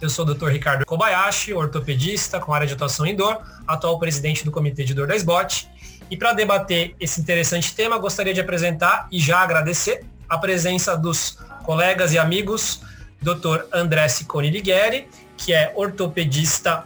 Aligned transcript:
Eu 0.03 0.11
sou 0.11 0.27
o 0.27 0.35
Dr. 0.35 0.49
Ricardo 0.49 0.85
Kobayashi, 0.85 1.55
ortopedista 1.55 2.39
com 2.39 2.53
área 2.53 2.67
de 2.67 2.75
atuação 2.75 3.07
em 3.07 3.17
dor, 3.17 3.41
atual 3.67 3.99
presidente 3.99 4.45
do 4.45 4.51
Comitê 4.51 4.85
de 4.85 4.93
Dor 4.93 5.07
da 5.07 5.17
SBOT. 5.17 5.67
E 6.11 6.17
para 6.17 6.33
debater 6.33 6.95
esse 6.99 7.21
interessante 7.21 7.75
tema, 7.75 7.99
gostaria 7.99 8.33
de 8.33 8.41
apresentar 8.41 9.09
e 9.11 9.19
já 9.19 9.39
agradecer 9.41 10.05
a 10.29 10.39
presença 10.39 10.97
dos 10.97 11.39
colegas 11.65 12.13
e 12.13 12.19
amigos 12.19 12.81
Dr. 13.21 13.65
André 13.73 14.09
Ciccone 14.09 14.51
Lighieri, 14.51 15.09
que 15.37 15.53
é 15.53 15.73
ortopedista 15.75 16.85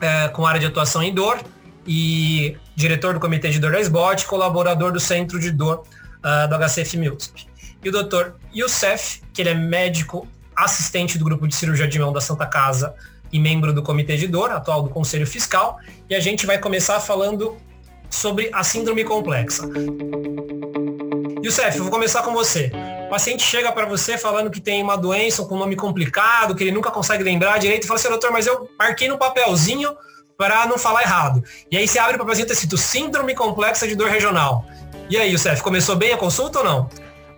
é, 0.00 0.28
com 0.28 0.46
área 0.46 0.60
de 0.60 0.66
atuação 0.66 1.02
em 1.02 1.12
dor 1.12 1.40
e 1.86 2.56
diretor 2.74 3.14
do 3.14 3.20
Comitê 3.20 3.50
de 3.50 3.58
Dor 3.58 3.72
da 3.72 3.80
SBOT, 3.80 4.26
colaborador 4.26 4.92
do 4.92 5.00
Centro 5.00 5.38
de 5.38 5.50
Dor 5.50 5.84
uh, 6.22 6.48
do 6.48 6.56
HCF 6.56 6.96
MUSP. 6.96 7.46
E 7.82 7.88
o 7.88 7.92
Dr. 7.92 8.32
Youssef, 8.54 9.20
que 9.32 9.42
ele 9.42 9.50
é 9.50 9.54
médico 9.54 10.26
assistente 10.54 11.18
do 11.18 11.24
grupo 11.24 11.48
de 11.48 11.54
cirurgia 11.54 11.88
de 11.88 11.98
mão 11.98 12.12
da 12.12 12.20
Santa 12.20 12.46
Casa 12.46 12.94
e 13.32 13.38
membro 13.38 13.72
do 13.72 13.82
Comitê 13.82 14.16
de 14.16 14.28
Dor, 14.28 14.50
atual 14.50 14.82
do 14.82 14.90
Conselho 14.90 15.26
Fiscal, 15.26 15.78
e 16.08 16.14
a 16.14 16.20
gente 16.20 16.46
vai 16.46 16.58
começar 16.58 17.00
falando 17.00 17.56
sobre 18.12 18.50
a 18.52 18.62
síndrome 18.62 19.04
complexa. 19.04 19.68
Youssef, 21.42 21.76
eu 21.76 21.84
vou 21.84 21.90
começar 21.90 22.22
com 22.22 22.32
você. 22.32 22.70
O 23.06 23.10
paciente 23.10 23.42
chega 23.42 23.72
para 23.72 23.86
você 23.86 24.16
falando 24.16 24.50
que 24.50 24.60
tem 24.60 24.82
uma 24.82 24.96
doença 24.96 25.44
com 25.44 25.56
um 25.56 25.58
nome 25.58 25.74
complicado, 25.74 26.54
que 26.54 26.62
ele 26.62 26.70
nunca 26.70 26.90
consegue 26.90 27.24
lembrar 27.24 27.58
direito, 27.58 27.84
e 27.84 27.86
fala 27.86 27.98
assim, 27.98 28.08
doutor, 28.08 28.30
mas 28.30 28.46
eu 28.46 28.68
marquei 28.78 29.08
no 29.08 29.18
papelzinho 29.18 29.96
para 30.36 30.66
não 30.66 30.78
falar 30.78 31.02
errado. 31.02 31.42
E 31.70 31.76
aí 31.76 31.88
você 31.88 31.98
abre 31.98 32.16
o 32.16 32.18
papelzinho 32.18 32.44
e 32.44 32.48
tá 32.48 32.54
escrito 32.54 32.76
síndrome 32.76 33.34
complexa 33.34 33.88
de 33.88 33.96
dor 33.96 34.08
regional. 34.08 34.64
E 35.10 35.16
aí, 35.16 35.30
Youssef, 35.32 35.62
começou 35.62 35.96
bem 35.96 36.12
a 36.12 36.16
consulta 36.16 36.60
ou 36.60 36.64
não? 36.64 36.88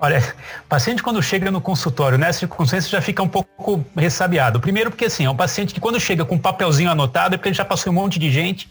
Olha, 0.00 0.34
paciente 0.68 1.02
quando 1.02 1.22
chega 1.22 1.50
no 1.50 1.60
consultório, 1.60 2.18
nessa 2.18 2.40
circunstância 2.40 2.90
já 2.90 3.00
fica 3.00 3.22
um 3.22 3.28
pouco 3.28 3.84
ressabiado. 3.96 4.60
Primeiro 4.60 4.90
porque 4.90 5.06
assim, 5.06 5.24
é 5.24 5.30
um 5.30 5.36
paciente 5.36 5.72
que 5.72 5.80
quando 5.80 5.98
chega 5.98 6.24
com 6.24 6.34
um 6.34 6.38
papelzinho 6.38 6.90
anotado 6.90 7.34
é 7.34 7.38
porque 7.38 7.48
ele 7.48 7.56
já 7.56 7.64
passou 7.64 7.90
um 7.92 7.96
monte 7.96 8.18
de 8.18 8.30
gente, 8.30 8.68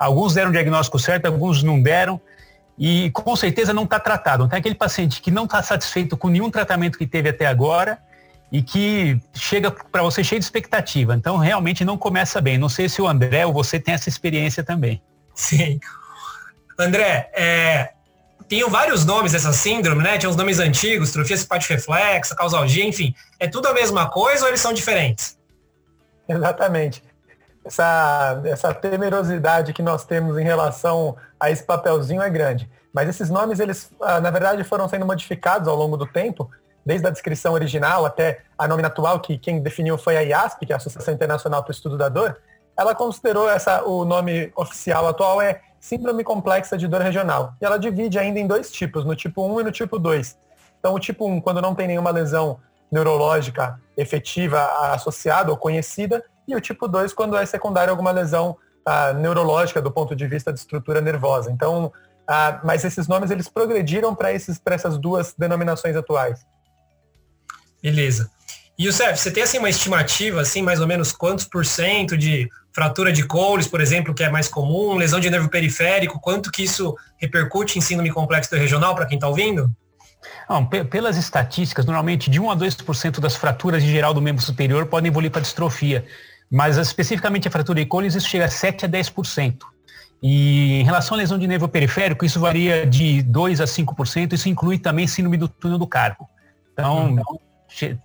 alguns 0.00 0.32
deram 0.32 0.48
o 0.48 0.52
diagnóstico 0.52 0.98
certo, 0.98 1.26
alguns 1.26 1.62
não 1.62 1.80
deram, 1.80 2.18
e 2.78 3.10
com 3.10 3.36
certeza 3.36 3.74
não 3.74 3.84
está 3.84 4.00
tratado. 4.00 4.44
Então 4.44 4.56
é 4.56 4.60
aquele 4.60 4.74
paciente 4.74 5.20
que 5.20 5.30
não 5.30 5.44
está 5.44 5.62
satisfeito 5.62 6.16
com 6.16 6.28
nenhum 6.28 6.50
tratamento 6.50 6.96
que 6.96 7.06
teve 7.06 7.28
até 7.28 7.44
agora 7.46 7.98
e 8.50 8.62
que 8.62 9.20
chega 9.34 9.70
para 9.70 10.02
você 10.02 10.24
cheio 10.24 10.38
de 10.38 10.46
expectativa. 10.46 11.14
Então 11.14 11.36
realmente 11.36 11.84
não 11.84 11.98
começa 11.98 12.40
bem. 12.40 12.56
Não 12.56 12.70
sei 12.70 12.88
se 12.88 13.02
o 13.02 13.06
André 13.06 13.44
ou 13.44 13.52
você 13.52 13.78
tem 13.78 13.92
essa 13.92 14.08
experiência 14.08 14.64
também. 14.64 15.02
Sim. 15.34 15.78
André, 16.78 17.30
é, 17.34 17.90
tem 18.48 18.66
vários 18.68 19.04
nomes 19.04 19.32
dessa 19.32 19.52
síndrome, 19.52 20.02
né? 20.02 20.16
Tinha 20.16 20.30
uns 20.30 20.36
nomes 20.36 20.58
antigos, 20.58 21.12
trofia 21.12 21.36
simpático 21.36 21.74
reflexa, 21.74 22.34
causalgia, 22.34 22.86
enfim. 22.86 23.14
É 23.38 23.46
tudo 23.46 23.68
a 23.68 23.74
mesma 23.74 24.08
coisa 24.08 24.44
ou 24.44 24.48
eles 24.48 24.60
são 24.60 24.72
diferentes? 24.72 25.38
Exatamente. 26.26 27.02
Essa, 27.64 28.40
essa 28.44 28.74
temerosidade 28.74 29.72
que 29.72 29.82
nós 29.82 30.04
temos 30.04 30.38
em 30.38 30.44
relação 30.44 31.16
a 31.38 31.50
esse 31.50 31.62
papelzinho 31.62 32.22
é 32.22 32.30
grande. 32.30 32.70
Mas 32.92 33.08
esses 33.08 33.30
nomes, 33.30 33.60
eles, 33.60 33.90
ah, 34.00 34.20
na 34.20 34.30
verdade, 34.30 34.64
foram 34.64 34.88
sendo 34.88 35.06
modificados 35.06 35.68
ao 35.68 35.76
longo 35.76 35.96
do 35.96 36.06
tempo, 36.06 36.50
desde 36.84 37.06
a 37.06 37.10
descrição 37.10 37.52
original 37.52 38.04
até 38.04 38.40
a 38.58 38.66
nome 38.66 38.82
atual, 38.84 39.20
que 39.20 39.38
quem 39.38 39.60
definiu 39.60 39.98
foi 39.98 40.16
a 40.16 40.22
IASP, 40.22 40.66
que 40.66 40.72
é 40.72 40.74
a 40.74 40.78
Associação 40.78 41.14
Internacional 41.14 41.62
para 41.62 41.70
o 41.70 41.74
Estudo 41.74 41.96
da 41.96 42.08
Dor. 42.08 42.38
Ela 42.76 42.94
considerou 42.94 43.48
essa, 43.48 43.84
o 43.84 44.04
nome 44.04 44.50
oficial 44.56 45.06
atual 45.06 45.40
é 45.40 45.60
síndrome 45.78 46.22
complexa 46.22 46.76
de 46.76 46.86
dor 46.86 47.00
regional. 47.00 47.54
E 47.60 47.64
ela 47.64 47.78
divide 47.78 48.18
ainda 48.18 48.38
em 48.38 48.46
dois 48.46 48.70
tipos, 48.70 49.04
no 49.04 49.16
tipo 49.16 49.46
1 49.46 49.60
e 49.60 49.64
no 49.64 49.72
tipo 49.72 49.98
2. 49.98 50.36
Então, 50.78 50.94
o 50.94 50.98
tipo 50.98 51.26
1, 51.26 51.40
quando 51.40 51.60
não 51.60 51.74
tem 51.74 51.86
nenhuma 51.86 52.10
lesão 52.10 52.58
neurológica 52.90 53.80
efetiva 53.96 54.62
associada 54.92 55.50
ou 55.50 55.56
conhecida, 55.56 56.24
e 56.52 56.56
o 56.56 56.60
tipo 56.60 56.88
2, 56.88 57.12
quando 57.12 57.36
é 57.36 57.44
secundária 57.46 57.90
alguma 57.90 58.10
lesão 58.10 58.56
ah, 58.84 59.12
neurológica 59.12 59.80
do 59.80 59.90
ponto 59.90 60.16
de 60.16 60.26
vista 60.26 60.52
de 60.52 60.58
estrutura 60.58 61.00
nervosa. 61.00 61.50
Então, 61.50 61.92
ah, 62.26 62.60
mas 62.64 62.84
esses 62.84 63.08
nomes 63.08 63.30
eles 63.30 63.48
progrediram 63.48 64.14
para 64.14 64.32
essas 64.32 64.98
duas 64.98 65.34
denominações 65.36 65.96
atuais. 65.96 66.40
Beleza. 67.82 68.30
E 68.78 68.88
o 68.88 68.92
você 68.92 69.30
tem 69.30 69.42
assim 69.42 69.58
uma 69.58 69.68
estimativa, 69.68 70.40
assim, 70.40 70.62
mais 70.62 70.80
ou 70.80 70.86
menos 70.86 71.12
quantos 71.12 71.44
por 71.44 71.66
cento 71.66 72.16
de 72.16 72.48
fratura 72.72 73.12
de 73.12 73.26
Coles, 73.26 73.66
por 73.66 73.80
exemplo, 73.80 74.14
que 74.14 74.24
é 74.24 74.30
mais 74.30 74.48
comum, 74.48 74.96
lesão 74.96 75.20
de 75.20 75.28
nervo 75.28 75.50
periférico, 75.50 76.18
quanto 76.18 76.50
que 76.50 76.62
isso 76.62 76.96
repercute 77.18 77.78
em 77.78 77.82
síndrome 77.82 78.10
complexo 78.10 78.54
regional 78.56 78.94
para 78.94 79.04
quem 79.04 79.16
está 79.16 79.28
ouvindo? 79.28 79.70
Não, 80.48 80.64
pelas 80.66 81.16
estatísticas, 81.16 81.84
normalmente 81.84 82.30
de 82.30 82.40
1 82.40 82.50
a 82.50 82.56
2% 82.56 83.20
das 83.20 83.36
fraturas 83.36 83.82
em 83.82 83.88
geral 83.88 84.14
do 84.14 84.22
membro 84.22 84.42
superior 84.42 84.86
podem 84.86 85.10
evoluir 85.10 85.30
para 85.30 85.42
distrofia, 85.42 86.04
mas 86.50 86.76
especificamente 86.76 87.46
a 87.46 87.50
fratura 87.50 87.80
de 87.80 87.86
Coles 87.86 88.14
isso 88.14 88.28
chega 88.28 88.46
a 88.46 88.50
7 88.50 88.86
a 88.86 88.88
10%. 88.88 89.58
E 90.22 90.80
em 90.80 90.84
relação 90.84 91.16
à 91.16 91.18
lesão 91.18 91.38
de 91.38 91.46
nervo 91.46 91.68
periférico, 91.68 92.24
isso 92.24 92.38
varia 92.38 92.86
de 92.86 93.22
2 93.22 93.60
a 93.60 93.64
5%, 93.64 94.34
isso 94.34 94.48
inclui 94.48 94.78
também 94.78 95.06
síndrome 95.06 95.38
do 95.38 95.48
túnel 95.48 95.78
do 95.78 95.86
carpo. 95.86 96.28
Então, 96.72 97.14
hum. 97.14 97.22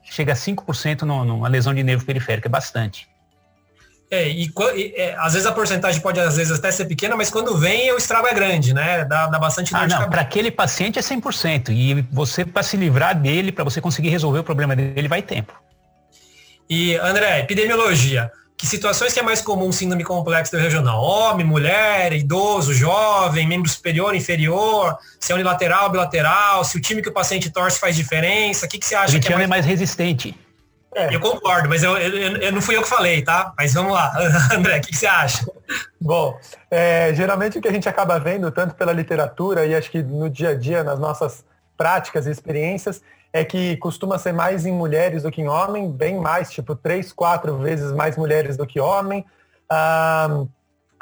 chega 0.03 0.31
a 0.31 0.35
5% 0.35 1.01
numa 1.01 1.47
lesão 1.47 1.73
de 1.73 1.83
nervo 1.83 2.05
periférico, 2.05 2.47
é 2.47 2.49
bastante. 2.49 3.07
É, 4.09 4.29
e, 4.29 4.45
e 4.75 4.93
é, 4.95 5.15
às 5.17 5.33
vezes 5.33 5.47
a 5.47 5.51
porcentagem 5.51 5.99
pode 5.99 6.19
às 6.19 6.37
vezes 6.37 6.57
até 6.57 6.71
ser 6.71 6.85
pequena, 6.85 7.15
mas 7.17 7.29
quando 7.29 7.57
vem 7.57 7.91
o 7.91 7.97
estrago 7.97 8.27
é 8.27 8.33
grande, 8.33 8.73
né? 8.73 9.03
Dá, 9.03 9.27
dá 9.27 9.39
bastante 9.39 9.73
dor 9.73 9.81
ah, 9.81 9.87
não, 9.87 10.09
Para 10.09 10.21
aquele 10.21 10.51
paciente 10.51 10.99
é 10.99 11.01
100%. 11.01 11.69
E 11.71 12.01
você, 12.11 12.45
para 12.45 12.61
se 12.61 12.77
livrar 12.77 13.19
dele, 13.19 13.51
para 13.51 13.63
você 13.63 13.81
conseguir 13.81 14.09
resolver 14.09 14.39
o 14.39 14.43
problema 14.43 14.75
dele, 14.75 15.07
vai 15.07 15.21
tempo. 15.21 15.53
E, 16.69 16.95
André, 16.97 17.39
epidemiologia. 17.39 18.31
Que 18.57 18.65
situações 18.65 19.11
que 19.11 19.19
é 19.19 19.23
mais 19.23 19.41
comum 19.41 19.69
síndrome 19.71 20.03
complexa 20.03 20.55
do 20.55 20.63
regional? 20.63 21.03
Homem, 21.03 21.45
mulher, 21.45 22.13
idoso, 22.13 22.73
jovem, 22.73 23.45
membro 23.45 23.69
superior, 23.69 24.15
inferior, 24.15 24.97
se 25.19 25.31
é 25.31 25.35
unilateral, 25.35 25.89
bilateral, 25.89 26.63
se 26.63 26.77
o 26.77 26.81
time 26.81 27.01
que 27.01 27.09
o 27.09 27.13
paciente 27.13 27.49
torce 27.49 27.77
faz 27.77 27.95
diferença, 27.95 28.65
o 28.65 28.69
que, 28.69 28.79
que 28.79 28.85
você 28.85 28.95
acha 28.95 29.19
que 29.19 29.27
é 29.27 29.35
mais... 29.35 29.43
é 29.43 29.47
mais 29.47 29.65
resistente. 29.65 30.39
É. 30.95 31.13
Eu 31.13 31.19
concordo, 31.19 31.67
mas 31.67 31.83
eu, 31.83 31.97
eu, 31.97 32.37
eu, 32.37 32.51
não 32.53 32.61
fui 32.61 32.77
eu 32.77 32.81
que 32.81 32.87
falei, 32.87 33.21
tá? 33.21 33.53
Mas 33.57 33.73
vamos 33.73 33.91
lá, 33.91 34.13
André, 34.55 34.77
o 34.77 34.81
que, 34.81 34.87
que, 34.87 34.97
você 34.97 35.05
acha? 35.05 35.45
Bom, 35.99 36.39
é, 36.71 37.13
geralmente 37.13 37.57
o 37.57 37.61
que 37.61 37.67
a 37.67 37.71
gente 37.73 37.89
acaba 37.89 38.17
vendo, 38.17 38.49
tanto 38.49 38.73
pela 38.75 38.93
literatura 38.93 39.65
e 39.65 39.75
acho 39.75 39.91
que 39.91 40.01
no 40.01 40.29
dia 40.29 40.51
a 40.51 40.55
dia, 40.55 40.81
nas 40.81 40.97
nossas 40.97 41.43
práticas 41.77 42.27
e 42.27 42.31
experiências, 42.31 43.01
é 43.31 43.43
que 43.43 43.75
costuma 43.77 44.17
ser 44.17 44.31
mais 44.31 44.65
em 44.65 44.71
mulheres 44.71 45.23
do 45.23 45.31
que 45.31 45.41
em 45.41 45.47
homem, 45.47 45.91
bem 45.91 46.17
mais, 46.17 46.49
tipo 46.51 46.73
três, 46.73 47.11
quatro 47.11 47.57
vezes 47.57 47.91
mais 47.91 48.15
mulheres 48.15 48.55
do 48.55 48.65
que 48.65 48.79
homem. 48.79 49.25
Ah, 49.69 50.45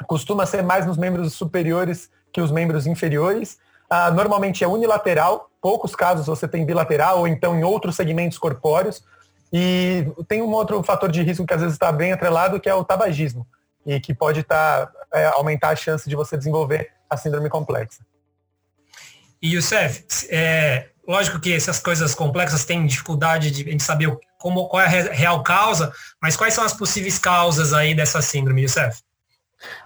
costuma 0.08 0.44
ser 0.44 0.62
mais 0.62 0.84
nos 0.84 0.96
membros 0.96 1.32
superiores 1.34 2.10
que 2.32 2.40
os 2.40 2.50
membros 2.50 2.86
inferiores. 2.86 3.58
Ah, 3.88 4.10
normalmente 4.10 4.64
é 4.64 4.66
unilateral, 4.66 5.48
poucos 5.60 5.94
casos 5.94 6.26
você 6.26 6.48
tem 6.48 6.66
bilateral 6.66 7.20
ou 7.20 7.28
então 7.28 7.56
em 7.56 7.62
outros 7.62 7.94
segmentos 7.94 8.36
corpóreos. 8.36 9.04
E 9.52 10.04
tem 10.26 10.42
um 10.42 10.50
outro 10.50 10.82
fator 10.82 11.12
de 11.12 11.22
risco 11.22 11.46
que 11.46 11.54
às 11.54 11.60
vezes 11.60 11.74
está 11.74 11.92
bem 11.92 12.12
atrelado, 12.12 12.58
que 12.58 12.68
é 12.68 12.74
o 12.74 12.84
tabagismo, 12.84 13.46
e 13.86 14.00
que 14.00 14.12
pode 14.12 14.42
tá, 14.42 14.90
é, 15.12 15.26
aumentar 15.26 15.68
a 15.68 15.76
chance 15.76 16.08
de 16.08 16.16
você 16.16 16.36
desenvolver 16.36 16.90
a 17.08 17.16
síndrome 17.16 17.48
complexa. 17.48 18.04
E 19.44 19.56
Youssef, 19.56 20.06
é, 20.30 20.86
lógico 21.06 21.38
que 21.38 21.52
essas 21.52 21.78
coisas 21.78 22.14
complexas 22.14 22.64
têm 22.64 22.86
dificuldade 22.86 23.50
de, 23.50 23.82
saber 23.82 24.10
como, 24.38 24.66
qual 24.68 24.82
é 24.82 24.86
a 24.86 25.12
real 25.12 25.42
causa, 25.42 25.92
mas 26.20 26.34
quais 26.34 26.54
são 26.54 26.64
as 26.64 26.72
possíveis 26.72 27.18
causas 27.18 27.74
aí 27.74 27.94
dessa 27.94 28.22
síndrome, 28.22 28.62
Youssef? 28.62 29.02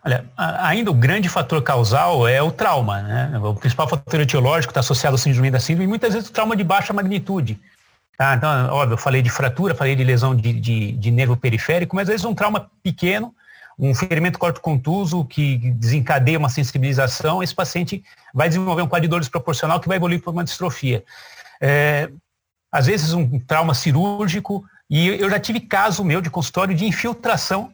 Olha, 0.04 0.24
ainda 0.36 0.92
o 0.92 0.94
grande 0.94 1.28
fator 1.28 1.60
causal 1.60 2.28
é 2.28 2.40
o 2.40 2.52
trauma, 2.52 3.02
né? 3.02 3.36
O 3.42 3.52
principal 3.52 3.88
fator 3.88 4.20
etiológico 4.20 4.70
está 4.70 4.78
associado 4.78 5.14
ao 5.14 5.18
síndrome 5.18 5.50
da 5.50 5.58
síndrome 5.58 5.86
e 5.86 5.88
muitas 5.88 6.14
vezes 6.14 6.28
o 6.28 6.32
trauma 6.32 6.54
de 6.54 6.62
baixa 6.62 6.92
magnitude. 6.92 7.58
Tá? 8.16 8.36
Então, 8.36 8.68
óbvio, 8.70 8.94
eu 8.94 8.98
falei 8.98 9.22
de 9.22 9.30
fratura, 9.30 9.74
falei 9.74 9.96
de 9.96 10.04
lesão 10.04 10.36
de, 10.36 10.52
de, 10.52 10.92
de 10.92 11.10
nervo 11.10 11.36
periférico, 11.36 11.96
mas 11.96 12.08
às 12.08 12.12
vezes 12.12 12.24
um 12.24 12.34
trauma 12.34 12.70
pequeno, 12.80 13.34
um 13.78 13.94
ferimento 13.94 14.38
corto-contuso 14.38 15.24
que 15.24 15.56
desencadeia 15.72 16.38
uma 16.38 16.48
sensibilização, 16.48 17.42
esse 17.42 17.54
paciente 17.54 18.02
vai 18.34 18.48
desenvolver 18.48 18.82
um 18.82 18.88
quadro 18.88 19.06
de 19.06 19.10
dor 19.10 19.20
desproporcional 19.20 19.78
que 19.78 19.86
vai 19.86 19.98
evoluir 19.98 20.20
para 20.20 20.32
uma 20.32 20.42
distrofia. 20.42 21.04
É, 21.60 22.10
às 22.72 22.86
vezes 22.86 23.12
um 23.12 23.38
trauma 23.38 23.74
cirúrgico, 23.74 24.64
e 24.90 25.08
eu 25.08 25.30
já 25.30 25.38
tive 25.38 25.60
caso 25.60 26.02
meu 26.02 26.20
de 26.20 26.30
consultório 26.30 26.74
de 26.74 26.84
infiltração 26.84 27.72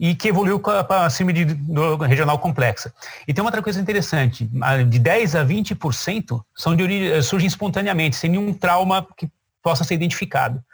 e 0.00 0.14
que 0.14 0.28
evoluiu 0.28 0.58
para 0.58 1.04
a 1.04 1.10
síndrome 1.10 1.44
do 1.44 1.96
regional 1.96 2.38
complexa. 2.38 2.92
E 3.28 3.34
tem 3.34 3.42
uma 3.42 3.48
outra 3.48 3.62
coisa 3.62 3.80
interessante, 3.80 4.50
de 4.88 4.98
10 4.98 5.36
a 5.36 5.44
20% 5.44 6.42
são 6.56 6.74
de 6.74 6.82
origem, 6.82 7.22
surgem 7.22 7.46
espontaneamente, 7.46 8.16
sem 8.16 8.30
nenhum 8.30 8.52
trauma 8.54 9.06
que 9.16 9.30
possa 9.62 9.84
ser 9.84 9.94
identificado. 9.94 10.64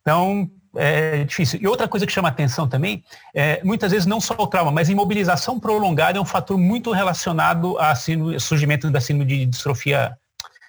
Então, 0.00 0.50
é 0.76 1.24
difícil. 1.24 1.58
E 1.62 1.66
outra 1.66 1.88
coisa 1.88 2.06
que 2.06 2.12
chama 2.12 2.28
atenção 2.28 2.68
também, 2.68 3.04
é, 3.34 3.62
muitas 3.64 3.92
vezes 3.92 4.06
não 4.06 4.20
só 4.20 4.34
o 4.38 4.46
trauma, 4.46 4.70
mas 4.70 4.88
imobilização 4.88 5.58
prolongada 5.58 6.18
é 6.18 6.20
um 6.20 6.24
fator 6.24 6.58
muito 6.58 6.92
relacionado 6.92 7.78
ao 7.78 7.96
surgimento 8.40 8.90
da 8.90 9.00
síndrome 9.00 9.26
de 9.26 9.46
distrofia 9.46 10.16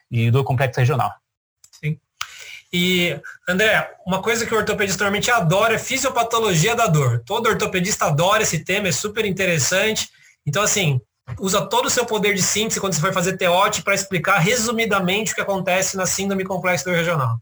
de 0.09 0.31
dor 0.31 0.43
complexa 0.43 0.81
regional. 0.81 1.11
E, 2.77 3.17
André, 3.47 3.89
uma 4.05 4.21
coisa 4.21 4.45
que 4.45 4.53
o 4.53 4.57
ortopedista 4.57 5.03
normalmente 5.03 5.31
adora 5.31 5.75
é 5.75 5.79
fisiopatologia 5.79 6.75
da 6.75 6.87
dor. 6.87 7.23
Todo 7.25 7.47
ortopedista 7.47 8.05
adora 8.05 8.43
esse 8.43 8.65
tema, 8.65 8.89
é 8.89 8.91
super 8.91 9.23
interessante. 9.23 10.09
Então, 10.45 10.61
assim, 10.61 10.99
usa 11.39 11.65
todo 11.65 11.85
o 11.85 11.89
seu 11.89 12.05
poder 12.05 12.33
de 12.33 12.41
síntese 12.41 12.81
quando 12.81 12.93
você 12.93 12.99
for 12.99 13.13
fazer 13.13 13.37
TOT 13.37 13.81
para 13.81 13.95
explicar 13.95 14.39
resumidamente 14.39 15.31
o 15.31 15.35
que 15.35 15.41
acontece 15.41 15.95
na 15.95 16.05
síndrome 16.05 16.43
complexa 16.43 16.83
do 16.83 16.93
regional. 16.93 17.39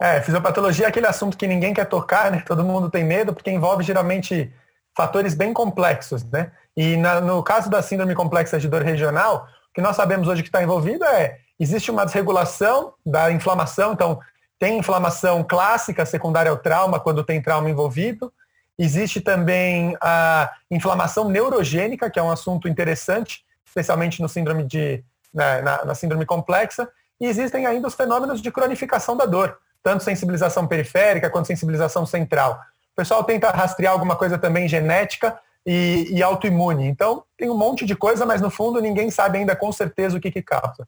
É, 0.00 0.22
fisiopatologia 0.22 0.86
é 0.86 0.88
aquele 0.88 1.06
assunto 1.06 1.36
que 1.36 1.46
ninguém 1.46 1.74
quer 1.74 1.84
tocar, 1.84 2.30
né? 2.30 2.42
Todo 2.46 2.64
mundo 2.64 2.88
tem 2.88 3.04
medo, 3.04 3.34
porque 3.34 3.50
envolve 3.50 3.84
geralmente 3.84 4.50
fatores 4.96 5.34
bem 5.34 5.52
complexos, 5.52 6.24
né? 6.24 6.52
E 6.74 6.96
na, 6.96 7.20
no 7.20 7.42
caso 7.42 7.68
da 7.68 7.82
síndrome 7.82 8.14
complexa 8.14 8.58
de 8.58 8.66
dor 8.66 8.82
regional, 8.82 9.46
o 9.70 9.74
que 9.74 9.82
nós 9.82 9.96
sabemos 9.96 10.26
hoje 10.26 10.42
que 10.42 10.48
está 10.48 10.62
envolvido 10.62 11.04
é 11.04 11.38
existe 11.58 11.90
uma 11.90 12.06
desregulação 12.06 12.94
da 13.04 13.30
inflamação, 13.30 13.92
então 13.92 14.18
tem 14.58 14.78
inflamação 14.78 15.44
clássica 15.44 16.06
secundária 16.06 16.50
ao 16.50 16.56
trauma, 16.56 16.98
quando 16.98 17.22
tem 17.22 17.40
trauma 17.42 17.68
envolvido. 17.68 18.32
Existe 18.78 19.20
também 19.20 19.94
a 20.00 20.50
inflamação 20.70 21.28
neurogênica, 21.28 22.10
que 22.10 22.18
é 22.18 22.22
um 22.22 22.30
assunto 22.30 22.66
interessante, 22.66 23.44
especialmente 23.66 24.22
no 24.22 24.28
síndrome 24.28 24.64
de, 24.64 25.04
na, 25.32 25.60
na, 25.60 25.84
na 25.84 25.94
síndrome 25.94 26.24
complexa. 26.24 26.88
E 27.20 27.26
existem 27.26 27.66
ainda 27.66 27.86
os 27.86 27.94
fenômenos 27.94 28.40
de 28.40 28.50
cronificação 28.50 29.14
da 29.14 29.26
dor, 29.26 29.58
tanto 29.82 30.04
sensibilização 30.04 30.66
periférica 30.66 31.30
quanto 31.30 31.46
sensibilização 31.46 32.04
central. 32.06 32.60
O 32.92 32.96
pessoal 32.96 33.24
tenta 33.24 33.50
rastrear 33.50 33.92
alguma 33.92 34.16
coisa 34.16 34.38
também 34.38 34.68
genética 34.68 35.38
e, 35.64 36.06
e 36.10 36.22
autoimune. 36.22 36.86
Então, 36.86 37.24
tem 37.36 37.48
um 37.50 37.56
monte 37.56 37.84
de 37.86 37.94
coisa, 37.94 38.26
mas 38.26 38.40
no 38.40 38.50
fundo 38.50 38.80
ninguém 38.80 39.10
sabe 39.10 39.38
ainda 39.38 39.56
com 39.56 39.70
certeza 39.72 40.16
o 40.16 40.20
que, 40.20 40.30
que 40.30 40.42
causa. 40.42 40.86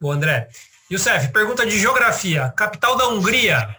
O 0.00 0.10
André. 0.10 0.48
Youssef, 0.90 1.28
pergunta 1.28 1.64
de 1.64 1.78
geografia. 1.78 2.52
Capital 2.56 2.96
da 2.96 3.08
Hungria? 3.08 3.76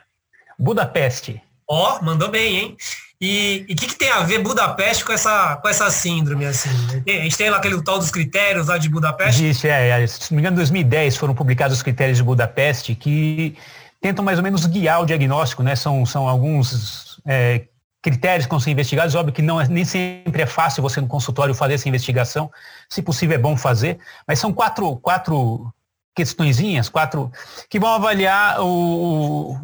Budapeste. 0.58 1.42
Ó, 1.68 1.98
oh, 1.98 2.04
mandou 2.04 2.30
bem, 2.30 2.58
hein? 2.58 2.78
E 3.26 3.66
o 3.72 3.76
que, 3.78 3.88
que, 3.88 3.96
tem 3.96 4.12
a 4.12 4.20
ver 4.20 4.40
Budapeste 4.40 5.06
com 5.06 5.14
essa, 5.14 5.56
com 5.56 5.70
essa 5.70 5.90
síndrome, 5.90 6.46
assim? 6.46 6.70
A 7.08 7.24
gente 7.24 7.38
tem 7.38 7.50
lá 7.50 7.56
aquele 7.56 7.82
tal 7.82 7.98
dos 7.98 8.12
critérios 8.12 8.68
lá 8.68 8.78
de 8.78 8.90
Budapeste? 8.90 9.46
Existe, 9.46 9.70
é, 9.70 10.04
é. 10.04 10.06
Se 10.06 10.30
não 10.30 10.36
me 10.36 10.42
engano, 10.42 10.56
em 10.56 10.58
2010 10.58 11.16
foram 11.16 11.34
publicados 11.34 11.78
os 11.78 11.82
critérios 11.82 12.18
de 12.18 12.24
Budapeste 12.24 12.94
que 12.94 13.56
tentam 14.02 14.26
mais 14.26 14.40
ou 14.40 14.44
menos 14.44 14.66
guiar 14.66 15.02
o 15.02 15.06
diagnóstico, 15.06 15.64
né? 15.64 15.74
São, 15.74 16.06
são 16.06 16.28
alguns 16.28 17.22
é, 17.26 17.66
critérios 18.02 18.46
que 18.46 18.52
vão 18.52 18.60
ser 18.60 18.72
investigados. 18.72 19.16
Óbvio 19.16 19.34
que 19.34 19.42
não 19.42 19.62
é, 19.62 19.70
nem 19.70 19.86
sempre 19.86 20.42
é 20.42 20.46
fácil 20.46 20.84
você 20.84 21.00
no 21.00 21.08
consultório 21.08 21.56
fazer 21.56 21.76
essa 21.76 21.88
investigação. 21.88 22.52
Se 22.90 23.02
possível, 23.02 23.36
é 23.36 23.40
bom 23.40 23.56
fazer. 23.56 24.00
Mas 24.28 24.38
são 24.38 24.52
quatro, 24.52 24.98
quatro 24.98 25.74
questõezinhas, 26.14 26.90
quatro, 26.90 27.32
que 27.70 27.80
vão 27.80 27.94
avaliar 27.94 28.60
o, 28.60 29.58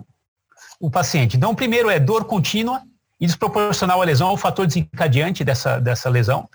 o 0.80 0.90
paciente. 0.90 1.36
Então, 1.36 1.52
o 1.52 1.56
primeiro 1.56 1.90
é 1.90 2.00
dor 2.00 2.24
contínua 2.24 2.84
e 3.20 3.26
desproporcional 3.26 4.02
à 4.02 4.06
lesão, 4.06 4.30
é 4.30 4.34
o 4.34 4.38
fator 4.38 4.66
desencadeante 4.66 5.44
dessa, 5.44 5.80
dessa 5.80 6.10
lesão. 6.10 6.50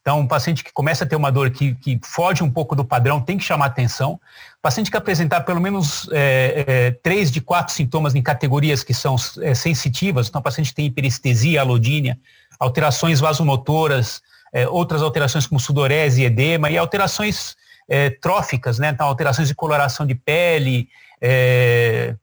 Então, 0.00 0.20
um 0.20 0.26
paciente 0.26 0.64
que 0.64 0.72
começa 0.72 1.04
a 1.04 1.06
ter 1.06 1.16
uma 1.16 1.30
dor 1.30 1.50
que, 1.50 1.74
que 1.74 2.00
foge 2.02 2.42
um 2.42 2.50
pouco 2.50 2.74
do 2.74 2.84
padrão 2.84 3.20
tem 3.20 3.36
que 3.36 3.44
chamar 3.44 3.66
atenção. 3.66 4.18
Paciente 4.62 4.90
que 4.90 4.96
apresentar 4.96 5.42
pelo 5.42 5.60
menos 5.60 6.08
é, 6.10 6.64
é, 6.66 6.90
três 7.02 7.30
de 7.30 7.40
quatro 7.40 7.74
sintomas 7.74 8.14
em 8.14 8.22
categorias 8.22 8.82
que 8.82 8.94
são 8.94 9.16
é, 9.42 9.54
sensitivas, 9.54 10.28
então 10.28 10.40
paciente 10.40 10.74
tem 10.74 10.86
hiperestesia, 10.86 11.60
alodínia, 11.60 12.18
alterações 12.58 13.20
vasomotoras, 13.20 14.22
é, 14.52 14.66
outras 14.66 15.02
alterações 15.02 15.46
como 15.46 15.60
sudorese, 15.60 16.24
edema 16.24 16.70
e 16.70 16.78
alterações 16.78 17.54
é, 17.88 18.10
tróficas, 18.10 18.78
né? 18.78 18.90
Então, 18.90 19.06
alterações 19.06 19.48
de 19.48 19.54
coloração 19.54 20.06
de 20.06 20.14
pele, 20.14 20.88
é, 21.20 22.14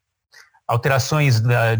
alterações 0.67 1.39
da 1.39 1.77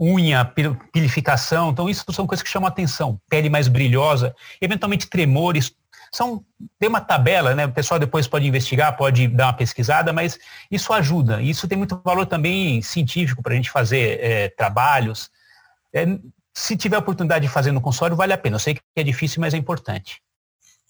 unha, 0.00 0.44
pilificação. 0.92 1.70
Então, 1.70 1.88
isso 1.88 2.04
são 2.12 2.26
coisas 2.26 2.42
que 2.42 2.48
chamam 2.48 2.68
atenção. 2.68 3.20
Pele 3.28 3.50
mais 3.50 3.68
brilhosa, 3.68 4.34
eventualmente 4.60 5.08
tremores. 5.08 5.72
São, 6.12 6.44
tem 6.78 6.88
uma 6.88 7.00
tabela, 7.00 7.54
né? 7.54 7.66
O 7.66 7.72
pessoal 7.72 7.98
depois 7.98 8.26
pode 8.26 8.46
investigar, 8.46 8.96
pode 8.96 9.28
dar 9.28 9.46
uma 9.46 9.52
pesquisada, 9.52 10.12
mas 10.12 10.38
isso 10.70 10.92
ajuda. 10.92 11.42
Isso 11.42 11.68
tem 11.68 11.76
muito 11.76 12.00
valor 12.04 12.26
também 12.26 12.80
científico 12.80 13.42
para 13.42 13.52
a 13.52 13.56
gente 13.56 13.70
fazer 13.70 14.18
é, 14.22 14.48
trabalhos. 14.50 15.30
É, 15.92 16.06
se 16.54 16.76
tiver 16.76 16.96
oportunidade 16.96 17.46
de 17.46 17.52
fazer 17.52 17.72
no 17.72 17.80
consultório, 17.80 18.16
vale 18.16 18.32
a 18.32 18.38
pena. 18.38 18.56
Eu 18.56 18.60
sei 18.60 18.74
que 18.74 18.80
é 18.96 19.02
difícil, 19.02 19.40
mas 19.40 19.54
é 19.54 19.56
importante. 19.56 20.22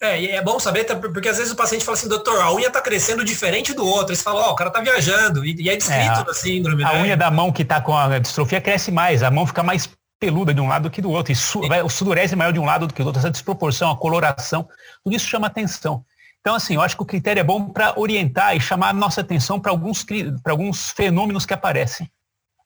É, 0.01 0.21
e 0.21 0.31
é 0.31 0.41
bom 0.41 0.61
saber, 0.61 0.85
porque 0.85 1.29
às 1.29 1.39
vezes 1.39 1.53
o 1.53 1.57
paciente 1.57 1.85
fala 1.85 1.97
assim, 1.99 2.09
doutor, 2.09 2.41
a 2.41 2.55
unha 2.55 2.69
está 2.69 2.81
crescendo 2.81 3.25
diferente 3.25 3.75
do 3.75 3.85
outro. 3.85 4.15
Você 4.15 4.23
fala, 4.23 4.43
ó, 4.43 4.51
oh, 4.51 4.53
o 4.53 4.55
cara 4.55 4.71
está 4.71 4.81
viajando, 4.81 5.45
e, 5.45 5.57
e, 5.61 5.69
é 5.69 5.77
descrito 5.77 6.21
é, 6.21 6.25
na 6.25 6.35
síndrome. 6.35 6.85
A 6.85 6.93
né? 6.93 7.03
unha 7.03 7.17
da 7.17 7.31
mão 7.31 7.51
que 7.51 7.63
está 7.63 7.81
com 7.81 7.97
a 7.97 8.19
distrofia 8.21 8.61
cresce 8.61 8.93
mais, 8.93 9.25
a 9.25 9.31
mão 9.31 9.45
fica 9.45 9.63
mais 9.63 9.91
peluda 10.21 10.55
de 10.55 10.61
um 10.61 10.69
lado 10.69 10.85
do 10.85 10.91
que 10.91 11.03
do 11.03 11.11
outro, 11.11 11.33
e 11.33 11.37
su, 11.37 11.67
vai, 11.67 11.83
o 11.83 11.89
sudorese 11.89 12.35
é 12.35 12.37
maior 12.37 12.53
de 12.53 12.61
um 12.61 12.65
lado 12.65 12.87
do 12.87 12.95
que 12.95 13.03
do 13.03 13.07
outro, 13.07 13.19
essa 13.19 13.31
desproporção, 13.31 13.91
a 13.91 13.97
coloração, 13.97 14.69
tudo 15.03 15.17
isso 15.17 15.27
chama 15.27 15.49
atenção. 15.49 16.05
Então, 16.41 16.55
assim, 16.55 16.75
eu 16.75 16.81
acho 16.81 16.97
que 16.97 17.03
o 17.03 17.07
critério 17.07 17.41
é 17.41 17.45
bom 17.45 17.69
para 17.69 17.99
orientar 17.99 18.57
e 18.57 18.61
chamar 18.61 18.91
a 18.91 18.93
nossa 18.93 19.21
atenção 19.21 19.59
para 19.59 19.73
alguns, 19.73 20.07
alguns 20.45 20.91
fenômenos 20.91 21.45
que 21.45 21.53
aparecem. 21.53 22.09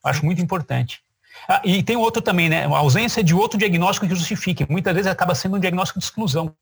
Acho 0.04 0.24
muito 0.24 0.42
importante. 0.42 1.02
Ah, 1.48 1.60
e 1.64 1.82
tem 1.82 1.96
outro 1.96 2.20
também, 2.22 2.48
né? 2.48 2.66
A 2.66 2.78
ausência 2.78 3.24
de 3.24 3.34
outro 3.34 3.58
diagnóstico 3.58 4.06
que 4.06 4.14
justifique. 4.14 4.66
Muitas 4.70 4.94
vezes 4.94 5.10
acaba 5.10 5.34
sendo 5.34 5.56
um 5.56 5.60
diagnóstico 5.60 5.98
de 5.98 6.04
exclusão. 6.04 6.54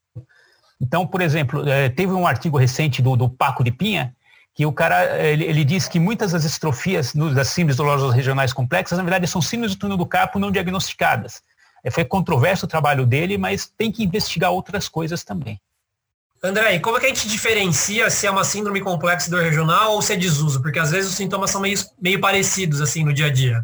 Então, 0.80 1.06
por 1.06 1.20
exemplo, 1.20 1.68
é, 1.68 1.88
teve 1.88 2.12
um 2.12 2.26
artigo 2.26 2.56
recente 2.56 3.02
do, 3.02 3.16
do 3.16 3.28
Paco 3.28 3.62
de 3.62 3.70
Pinha, 3.70 4.14
que 4.54 4.64
o 4.64 4.72
cara, 4.72 5.18
ele, 5.22 5.44
ele 5.44 5.64
diz 5.64 5.86
que 5.86 6.00
muitas 6.00 6.32
das 6.32 6.44
estrofias 6.44 7.12
das 7.34 7.48
síndromes 7.48 7.76
dolorosas 7.76 8.14
regionais 8.14 8.52
complexas, 8.52 8.98
na 8.98 9.04
verdade, 9.04 9.26
são 9.26 9.40
síndromes 9.40 9.76
do 9.76 9.78
túnel 9.78 9.96
do 9.96 10.06
carpo 10.06 10.38
não 10.38 10.50
diagnosticadas. 10.50 11.42
É, 11.84 11.90
foi 11.90 12.04
controverso 12.04 12.66
o 12.66 12.68
trabalho 12.68 13.06
dele, 13.06 13.38
mas 13.38 13.66
tem 13.66 13.92
que 13.92 14.02
investigar 14.02 14.50
outras 14.50 14.88
coisas 14.88 15.24
também. 15.24 15.60
André, 16.42 16.74
e 16.74 16.80
como 16.80 16.96
é 16.96 17.00
que 17.00 17.06
a 17.06 17.08
gente 17.10 17.28
diferencia 17.28 18.08
se 18.08 18.26
é 18.26 18.30
uma 18.30 18.44
síndrome 18.44 18.80
complexa 18.80 19.30
do 19.30 19.36
regional 19.36 19.92
ou 19.92 20.02
se 20.02 20.14
é 20.14 20.16
desuso? 20.16 20.62
Porque 20.62 20.78
às 20.78 20.90
vezes 20.90 21.10
os 21.10 21.16
sintomas 21.16 21.50
são 21.50 21.60
meio, 21.60 21.78
meio 22.00 22.18
parecidos 22.18 22.80
assim 22.80 23.04
no 23.04 23.12
dia 23.12 23.26
a 23.26 23.30
dia. 23.30 23.62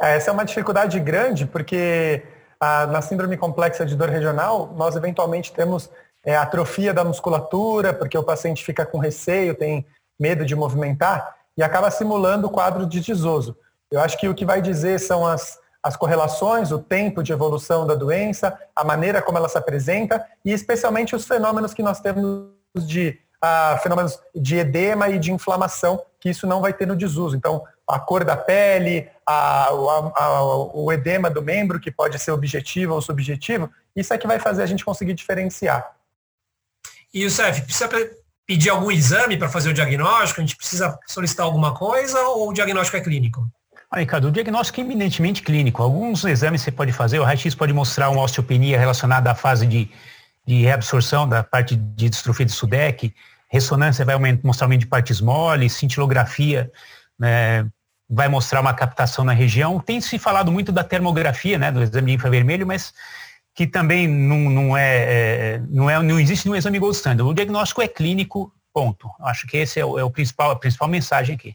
É, 0.00 0.16
essa 0.16 0.30
é 0.30 0.32
uma 0.32 0.44
dificuldade 0.44 0.98
grande, 1.00 1.46
porque 1.46 2.22
ah, 2.60 2.86
na 2.86 3.00
síndrome 3.00 3.36
complexa 3.36 3.86
de 3.86 3.96
dor 3.96 4.10
regional, 4.10 4.72
nós 4.76 4.94
eventualmente 4.94 5.52
temos 5.52 5.90
é, 6.24 6.36
atrofia 6.36 6.92
da 6.92 7.02
musculatura, 7.02 7.94
porque 7.94 8.18
o 8.18 8.22
paciente 8.22 8.64
fica 8.64 8.84
com 8.84 8.98
receio, 8.98 9.54
tem 9.54 9.86
medo 10.18 10.44
de 10.44 10.54
movimentar 10.54 11.34
e 11.56 11.62
acaba 11.62 11.90
simulando 11.90 12.46
o 12.46 12.50
quadro 12.50 12.86
de 12.86 13.00
disoso. 13.00 13.56
Eu 13.90 14.00
acho 14.00 14.18
que 14.18 14.28
o 14.28 14.34
que 14.34 14.44
vai 14.44 14.60
dizer 14.60 15.00
são 15.00 15.26
as, 15.26 15.58
as 15.82 15.96
correlações, 15.96 16.70
o 16.70 16.78
tempo 16.78 17.22
de 17.22 17.32
evolução 17.32 17.86
da 17.86 17.94
doença, 17.94 18.58
a 18.76 18.84
maneira 18.84 19.22
como 19.22 19.38
ela 19.38 19.48
se 19.48 19.56
apresenta 19.56 20.24
e 20.44 20.52
especialmente 20.52 21.16
os 21.16 21.26
fenômenos 21.26 21.72
que 21.72 21.82
nós 21.82 22.00
temos 22.00 22.50
de 22.76 23.18
ah, 23.42 23.78
fenômenos 23.82 24.20
de 24.34 24.56
edema 24.58 25.08
e 25.08 25.18
de 25.18 25.32
inflamação, 25.32 26.02
que 26.20 26.28
isso 26.28 26.46
não 26.46 26.60
vai 26.60 26.74
ter 26.74 26.86
no 26.86 26.94
desuso. 26.94 27.34
Então, 27.34 27.64
a 27.88 27.98
cor 27.98 28.22
da 28.22 28.36
pele, 28.36 29.08
a, 29.30 29.68
a, 29.68 30.24
a, 30.24 30.56
o 30.74 30.92
edema 30.92 31.30
do 31.30 31.42
membro, 31.42 31.80
que 31.80 31.90
pode 31.90 32.18
ser 32.18 32.32
objetivo 32.32 32.94
ou 32.94 33.00
subjetivo, 33.00 33.70
isso 33.94 34.12
é 34.12 34.18
que 34.18 34.26
vai 34.26 34.38
fazer 34.38 34.62
a 34.62 34.66
gente 34.66 34.84
conseguir 34.84 35.14
diferenciar. 35.14 35.96
E 37.12 37.24
o 37.24 37.30
CEF, 37.30 37.62
precisa 37.62 37.88
pedir 38.46 38.70
algum 38.70 38.90
exame 38.90 39.36
para 39.36 39.48
fazer 39.48 39.70
o 39.70 39.74
diagnóstico? 39.74 40.40
A 40.40 40.44
gente 40.44 40.56
precisa 40.56 40.98
solicitar 41.06 41.46
alguma 41.46 41.74
coisa 41.74 42.20
ou 42.20 42.50
o 42.50 42.52
diagnóstico 42.52 42.96
é 42.96 43.00
clínico? 43.00 43.46
Ah, 43.90 43.98
Ricardo, 43.98 44.28
o 44.28 44.32
diagnóstico 44.32 44.80
é 44.80 44.84
eminentemente 44.84 45.42
clínico. 45.42 45.82
Alguns 45.82 46.24
exames 46.24 46.62
você 46.62 46.70
pode 46.70 46.92
fazer, 46.92 47.18
o 47.18 47.24
raio-x 47.24 47.54
pode 47.54 47.72
mostrar 47.72 48.10
uma 48.10 48.22
osteopenia 48.22 48.78
relacionada 48.78 49.30
à 49.32 49.34
fase 49.34 49.66
de, 49.66 49.90
de 50.46 50.62
reabsorção 50.62 51.28
da 51.28 51.42
parte 51.42 51.74
de 51.74 52.08
distrofia 52.08 52.46
de 52.46 52.52
Sudeck, 52.52 53.12
ressonância 53.48 54.04
vai 54.04 54.16
mostrar 54.44 54.66
aumento 54.66 54.80
de 54.80 54.86
partes 54.86 55.20
moles, 55.20 55.72
cintilografia 55.72 56.70
né, 57.18 57.66
vai 58.10 58.28
mostrar 58.28 58.60
uma 58.60 58.74
captação 58.74 59.24
na 59.24 59.32
região. 59.32 59.78
Tem 59.78 60.00
se 60.00 60.18
falado 60.18 60.50
muito 60.50 60.72
da 60.72 60.82
termografia, 60.82 61.56
né, 61.56 61.70
do 61.70 61.80
exame 61.80 62.10
de 62.10 62.16
infravermelho, 62.16 62.66
mas 62.66 62.92
que 63.54 63.66
também 63.66 64.08
não, 64.08 64.50
não, 64.50 64.76
é, 64.76 64.96
é, 64.96 65.62
não, 65.68 65.88
é, 65.88 66.02
não 66.02 66.18
existe 66.18 66.46
nenhum 66.46 66.56
exame 66.56 66.78
gold 66.78 66.96
standard. 66.96 67.28
O 67.28 67.34
diagnóstico 67.34 67.82
é 67.82 67.86
clínico, 67.86 68.52
ponto. 68.72 69.08
Acho 69.20 69.46
que 69.46 69.56
esse 69.56 69.78
é 69.78 69.84
o, 69.84 69.98
é 69.98 70.02
o 70.02 70.10
principal, 70.10 70.50
a 70.50 70.56
principal 70.56 70.88
mensagem 70.88 71.36
aqui. 71.36 71.54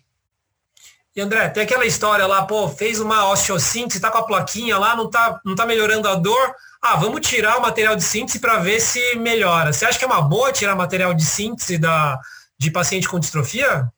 E 1.15 1.21
André, 1.21 1.47
tem 1.49 1.63
aquela 1.63 1.85
história 1.85 2.27
lá, 2.27 2.43
pô, 2.43 2.67
fez 2.67 2.99
uma 2.99 3.29
osteossíntese, 3.31 4.01
tá 4.01 4.11
com 4.11 4.17
a 4.17 4.25
plaquinha 4.25 4.77
lá, 4.77 4.95
não 4.95 5.09
tá, 5.09 5.39
não 5.45 5.55
tá 5.55 5.65
melhorando 5.65 6.09
a 6.09 6.15
dor. 6.15 6.53
Ah, 6.81 6.97
vamos 6.97 7.25
tirar 7.25 7.57
o 7.57 7.61
material 7.61 7.95
de 7.95 8.03
síntese 8.03 8.39
para 8.39 8.57
ver 8.59 8.81
se 8.81 9.15
melhora. 9.15 9.71
Você 9.71 9.85
acha 9.85 9.97
que 9.97 10.03
é 10.03 10.07
uma 10.07 10.21
boa 10.21 10.51
tirar 10.51 10.75
material 10.75 11.13
de 11.13 11.23
síntese 11.23 11.77
da, 11.77 12.19
de 12.57 12.69
paciente 12.69 13.07
com 13.07 13.17
distrofia? 13.17 13.89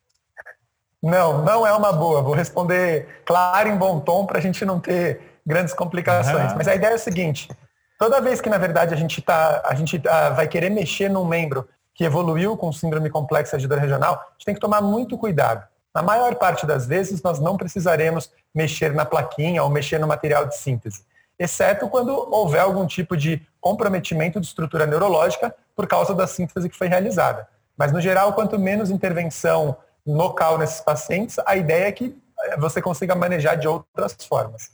Não, 1.02 1.44
não 1.44 1.66
é 1.66 1.74
uma 1.74 1.92
boa. 1.92 2.22
Vou 2.22 2.34
responder 2.34 3.22
claro 3.26 3.70
em 3.70 3.76
bom 3.78 4.00
tom 4.00 4.26
para 4.26 4.40
a 4.40 4.42
gente 4.42 4.66
não 4.66 4.80
ter 4.80 5.40
grandes 5.46 5.74
complicações. 5.74 6.52
Uhum. 6.52 6.58
Mas 6.58 6.68
a 6.68 6.76
ideia 6.76 6.92
é 6.92 6.96
a 6.96 7.00
seguinte: 7.00 7.50
toda 7.98 8.22
vez 8.22 8.42
que 8.42 8.50
na 8.50 8.58
verdade 8.58 8.94
a 8.94 8.98
gente 8.98 9.22
tá, 9.22 9.62
a 9.66 9.76
gente 9.76 10.00
tá, 10.00 10.32
vai 10.32 10.48
querer 10.48 10.70
mexer 10.70 11.10
num 11.10 11.26
membro 11.26 11.68
que 11.94 12.04
evoluiu 12.04 12.56
com 12.56 12.72
síndrome 12.72 13.10
complexa 13.10 13.58
de 13.58 13.68
dor 13.68 13.80
regional, 13.80 14.14
a 14.14 14.32
gente 14.34 14.46
tem 14.46 14.54
que 14.54 14.62
tomar 14.62 14.82
muito 14.82 15.18
cuidado. 15.18 15.66
Na 15.94 16.04
maior 16.04 16.36
parte 16.36 16.64
das 16.64 16.86
vezes, 16.86 17.24
nós 17.24 17.40
não 17.40 17.58
precisaremos 17.58 18.32
mexer 18.54 18.94
na 18.94 19.04
plaquinha 19.04 19.64
ou 19.64 19.70
mexer 19.70 20.00
no 20.00 20.08
material 20.08 20.46
de 20.46 20.56
síntese, 20.56 21.04
exceto 21.40 21.90
quando 21.90 22.12
houver 22.32 22.62
algum 22.62 22.86
tipo 22.86 23.18
de 23.18 23.42
comprometimento 23.60 24.40
de 24.40 24.46
estrutura 24.46 24.86
neurológica 24.86 25.56
por 25.76 25.88
causa 25.88 26.14
da 26.14 26.28
síntese 26.28 26.70
que 26.70 26.78
foi 26.78 26.88
realizada. 26.88 27.48
Mas, 27.76 27.92
no 27.92 28.00
geral, 28.00 28.34
quanto 28.34 28.60
menos 28.60 28.92
intervenção 28.92 29.76
local 30.14 30.58
nesses 30.58 30.80
pacientes, 30.82 31.38
a 31.46 31.56
ideia 31.56 31.88
é 31.88 31.92
que 31.92 32.16
eh, 32.46 32.58
você 32.58 32.82
consiga 32.82 33.16
manejar 33.16 33.58
de 33.58 33.68
outras 33.68 34.16
formas. 34.28 34.72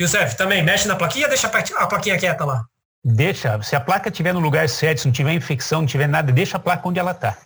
Youssef, 0.00 0.36
também 0.36 0.62
mexe 0.62 0.88
na 0.88 0.96
plaquinha 0.96 1.26
ou 1.26 1.28
deixa 1.28 1.46
a 1.46 1.86
plaquinha 1.86 2.18
quieta 2.18 2.44
lá? 2.44 2.64
Deixa. 3.04 3.60
Se 3.62 3.74
a 3.74 3.80
placa 3.80 4.08
estiver 4.08 4.32
no 4.32 4.40
lugar 4.40 4.68
certo, 4.68 5.00
se 5.00 5.06
não 5.06 5.12
tiver 5.12 5.32
infecção, 5.32 5.80
não 5.80 5.86
tiver 5.86 6.06
nada, 6.06 6.32
deixa 6.32 6.56
a 6.56 6.60
placa 6.60 6.88
onde 6.88 7.00
ela 7.00 7.10
está. 7.10 7.36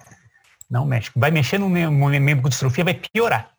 Não 0.70 0.84
mexe. 0.84 1.10
Vai 1.16 1.30
mexer 1.30 1.58
no 1.58 1.68
membro 1.68 2.42
com 2.42 2.48
distrofia, 2.48 2.84
vai 2.84 2.94
piorar. 2.94 3.50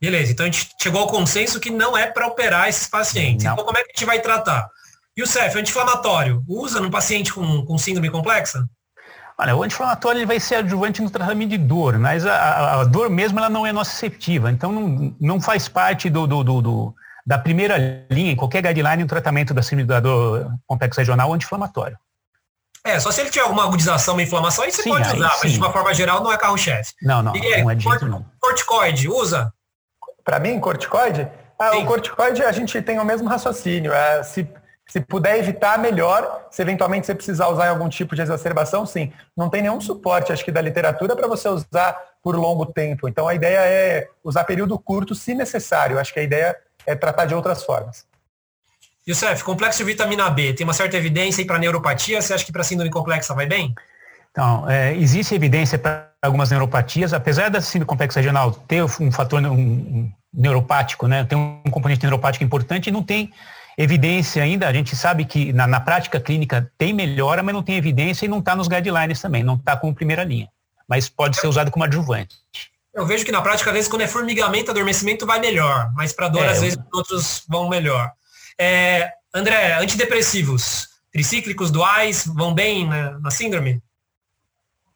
Beleza, 0.00 0.32
então 0.32 0.44
a 0.44 0.50
gente 0.50 0.70
chegou 0.80 1.00
ao 1.00 1.08
consenso 1.08 1.60
que 1.60 1.70
não 1.70 1.96
é 1.96 2.06
para 2.06 2.26
operar 2.26 2.68
esses 2.68 2.86
pacientes. 2.86 3.44
Não. 3.44 3.52
Então 3.52 3.64
como 3.64 3.78
é 3.78 3.82
que 3.82 3.90
a 3.90 3.92
gente 3.94 4.06
vai 4.06 4.20
tratar? 4.20 4.68
E 5.16 5.22
o 5.22 5.26
CEF, 5.26 5.56
anti-inflamatório, 5.58 6.42
usa 6.48 6.80
num 6.80 6.90
paciente 6.90 7.32
com, 7.32 7.64
com 7.64 7.78
síndrome 7.78 8.10
complexa? 8.10 8.66
Olha, 9.36 9.56
o 9.56 9.62
anti-inflamatório 9.62 10.18
ele 10.18 10.26
vai 10.26 10.38
ser 10.38 10.56
adjuvante 10.56 11.02
no 11.02 11.10
tratamento 11.10 11.50
de 11.50 11.58
dor, 11.58 11.98
mas 11.98 12.24
a, 12.24 12.80
a, 12.80 12.84
dor 12.84 13.10
mesmo 13.10 13.38
ela 13.38 13.50
não 13.50 13.66
é 13.66 13.72
nociceptiva, 13.72 14.50
então 14.50 14.70
não, 14.70 15.16
não 15.20 15.40
faz 15.40 15.68
parte 15.68 16.08
do, 16.08 16.26
do, 16.26 16.44
do, 16.44 16.62
do 16.62 16.94
da 17.26 17.38
primeira 17.38 18.06
linha, 18.10 18.32
em 18.32 18.36
qualquer 18.36 18.62
guideline, 18.62 19.02
no 19.02 19.08
tratamento 19.08 19.52
da 19.52 19.62
síndrome 19.62 19.88
da 19.88 19.98
dor 19.98 20.52
complexa 20.66 21.00
regional 21.00 21.32
anti-inflamatório. 21.32 21.98
É, 22.84 23.00
só 23.00 23.10
se 23.10 23.22
ele 23.22 23.30
tiver 23.30 23.44
alguma 23.44 23.64
agudização, 23.64 24.14
uma 24.14 24.22
inflamação, 24.22 24.62
aí 24.62 24.70
você 24.70 24.82
sim, 24.82 24.90
pode 24.90 25.08
usar, 25.08 25.38
mas 25.42 25.52
de 25.52 25.58
uma 25.58 25.72
forma 25.72 25.94
geral 25.94 26.22
não 26.22 26.30
é 26.30 26.36
carro-chefe. 26.36 26.92
Não, 27.00 27.22
não, 27.22 27.34
e, 27.34 27.62
não 27.62 27.70
é 27.70 27.74
de 27.74 27.84
cort, 27.84 28.02
não. 28.02 28.26
Corticoide, 28.38 29.08
usa? 29.08 29.52
Para 30.22 30.38
mim, 30.38 30.60
corticoide? 30.60 31.26
Ah, 31.58 31.78
o 31.78 31.86
corticoide 31.86 32.42
a 32.42 32.52
gente 32.52 32.80
tem 32.82 32.98
o 32.98 33.04
mesmo 33.04 33.26
raciocínio. 33.26 33.90
É, 33.90 34.22
se, 34.22 34.46
se 34.86 35.00
puder 35.00 35.38
evitar, 35.38 35.78
melhor. 35.78 36.46
Se 36.50 36.62
eventualmente 36.62 37.06
você 37.06 37.14
precisar 37.14 37.48
usar 37.48 37.66
em 37.66 37.70
algum 37.70 37.88
tipo 37.88 38.14
de 38.14 38.22
exacerbação, 38.22 38.84
sim. 38.84 39.12
Não 39.36 39.48
tem 39.48 39.62
nenhum 39.62 39.80
suporte, 39.80 40.32
acho 40.32 40.44
que, 40.44 40.52
da 40.52 40.60
literatura 40.60 41.16
para 41.16 41.26
você 41.26 41.48
usar 41.48 41.96
por 42.22 42.36
longo 42.36 42.66
tempo. 42.66 43.08
Então 43.08 43.26
a 43.26 43.34
ideia 43.34 43.58
é 43.58 44.08
usar 44.22 44.44
período 44.44 44.78
curto, 44.78 45.14
se 45.14 45.34
necessário. 45.34 45.98
Acho 45.98 46.12
que 46.12 46.20
a 46.20 46.22
ideia 46.22 46.56
é 46.86 46.94
tratar 46.94 47.24
de 47.24 47.34
outras 47.34 47.64
formas. 47.64 48.06
Youssef, 49.06 49.44
complexo 49.44 49.78
de 49.78 49.84
vitamina 49.84 50.30
B, 50.30 50.54
tem 50.54 50.64
uma 50.64 50.72
certa 50.72 50.96
evidência 50.96 51.44
para 51.46 51.58
neuropatia? 51.58 52.22
Você 52.22 52.32
acha 52.32 52.44
que 52.44 52.52
para 52.52 52.64
síndrome 52.64 52.90
complexa 52.90 53.34
vai 53.34 53.46
bem? 53.46 53.74
Então, 54.30 54.68
é, 54.68 54.94
existe 54.96 55.34
evidência 55.34 55.78
para 55.78 56.10
algumas 56.22 56.50
neuropatias, 56.50 57.12
apesar 57.12 57.50
da 57.50 57.60
síndrome 57.60 57.86
complexa 57.86 58.18
regional 58.18 58.50
ter 58.50 58.82
um 58.82 59.12
fator 59.12 59.40
um, 59.42 59.52
um, 59.52 60.12
neuropático, 60.32 61.06
né, 61.06 61.22
tem 61.22 61.38
um 61.38 61.70
componente 61.70 62.02
neuropático 62.02 62.42
importante, 62.42 62.90
não 62.90 63.02
tem 63.02 63.32
evidência 63.76 64.42
ainda, 64.42 64.68
a 64.68 64.72
gente 64.72 64.94
sabe 64.94 65.24
que 65.24 65.52
na, 65.52 65.66
na 65.66 65.80
prática 65.80 66.20
clínica 66.20 66.70
tem 66.78 66.92
melhora, 66.92 67.42
mas 67.42 67.54
não 67.54 67.62
tem 67.62 67.76
evidência 67.76 68.26
e 68.26 68.28
não 68.28 68.38
está 68.38 68.54
nos 68.54 68.68
guidelines 68.68 69.20
também, 69.20 69.42
não 69.42 69.54
está 69.56 69.76
como 69.76 69.94
primeira 69.94 70.24
linha, 70.24 70.48
mas 70.88 71.08
pode 71.08 71.36
ser 71.36 71.46
usado 71.46 71.70
como 71.70 71.84
adjuvante. 71.84 72.36
Eu 72.92 73.04
vejo 73.04 73.24
que 73.24 73.32
na 73.32 73.42
prática, 73.42 73.70
às 73.70 73.74
vezes, 73.74 73.88
quando 73.88 74.02
é 74.02 74.06
formigamento, 74.06 74.70
adormecimento 74.70 75.26
vai 75.26 75.40
melhor, 75.40 75.90
mas 75.94 76.12
para 76.12 76.28
dor, 76.28 76.44
é, 76.44 76.50
às 76.50 76.60
vezes, 76.60 76.78
outros 76.92 77.44
vão 77.48 77.68
melhor. 77.68 78.12
É, 78.58 79.10
André, 79.34 79.72
antidepressivos, 79.74 80.88
tricíclicos, 81.12 81.72
duais, 81.72 82.24
vão 82.24 82.54
bem 82.54 82.86
na, 82.86 83.18
na 83.18 83.30
síndrome? 83.32 83.82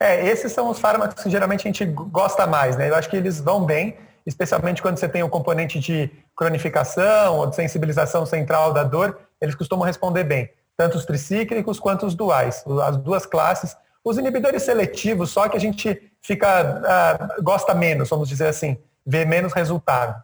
É, 0.00 0.28
esses 0.28 0.52
são 0.52 0.70
os 0.70 0.78
fármacos 0.78 1.25
que 1.25 1.28
geralmente 1.28 1.62
a 1.62 1.70
gente 1.73 1.85
gosta 1.85 2.47
mais, 2.47 2.76
né? 2.76 2.88
Eu 2.88 2.94
acho 2.94 3.11
que 3.11 3.16
eles 3.16 3.40
vão 3.40 3.64
bem, 3.64 3.97
especialmente 4.28 4.82
quando 4.82 4.99
você 4.99 5.08
tem 5.08 5.23
o 5.23 5.28
componente 5.28 5.80
de 5.80 6.11
cronificação 6.37 7.38
ou 7.38 7.47
de 7.47 7.56
sensibilização 7.56 8.26
central 8.26 8.73
da 8.75 8.85
dor, 8.85 9.18
eles 9.40 9.54
costumam 9.54 9.87
responder 9.87 10.25
bem, 10.25 10.50
tanto 10.76 10.99
os 10.99 11.06
tricíclicos 11.06 11.80
quanto 11.80 12.04
os 12.04 12.14
duais, 12.14 12.62
as 12.85 12.97
duas 12.99 13.25
classes. 13.25 13.75
Os 14.04 14.18
inibidores 14.18 14.62
seletivos, 14.62 15.30
só 15.30 15.49
que 15.49 15.56
a 15.56 15.61
gente 15.61 16.12
fica, 16.23 16.82
uh, 17.38 17.42
gosta 17.42 17.75
menos, 17.75 18.08
vamos 18.08 18.28
dizer 18.28 18.47
assim, 18.47 18.76
vê 19.04 19.25
menos 19.25 19.52
resultado. 19.52 20.23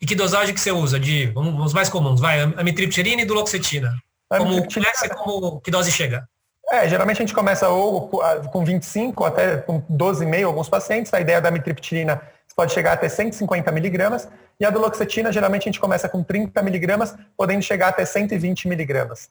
E 0.00 0.06
que 0.06 0.14
dosagem 0.14 0.54
que 0.54 0.60
você 0.60 0.72
usa 0.72 0.98
de, 0.98 1.26
vamos, 1.26 1.66
os 1.66 1.74
mais 1.74 1.88
comuns, 1.88 2.20
vai, 2.20 2.40
amitriptilina 2.40 3.22
e 3.22 3.24
duloxetina? 3.24 3.92
Como, 4.28 4.72
começa 4.72 5.08
como, 5.08 5.60
que 5.60 5.70
dose 5.70 5.90
chega? 5.90 6.26
É, 6.70 6.88
geralmente 6.88 7.16
a 7.18 7.26
gente 7.26 7.34
começa 7.34 7.68
ou 7.68 8.08
com 8.08 8.64
25 8.64 9.24
até 9.24 9.56
com 9.56 9.82
12,5 9.82 10.46
alguns 10.46 10.68
pacientes. 10.68 11.12
A 11.12 11.20
ideia 11.20 11.40
da 11.40 11.48
amitriptilina 11.48 12.22
pode 12.60 12.74
chegar 12.74 12.92
até 12.92 13.08
150 13.08 13.72
miligramas 13.72 14.28
e 14.60 14.66
a 14.66 14.70
duloxetina 14.70 15.32
geralmente 15.32 15.62
a 15.62 15.72
gente 15.72 15.80
começa 15.80 16.06
com 16.10 16.22
30 16.22 16.62
miligramas, 16.62 17.14
podendo 17.34 17.62
chegar 17.62 17.88
até 17.88 18.04
120 18.04 18.68
miligramas. 18.68 19.30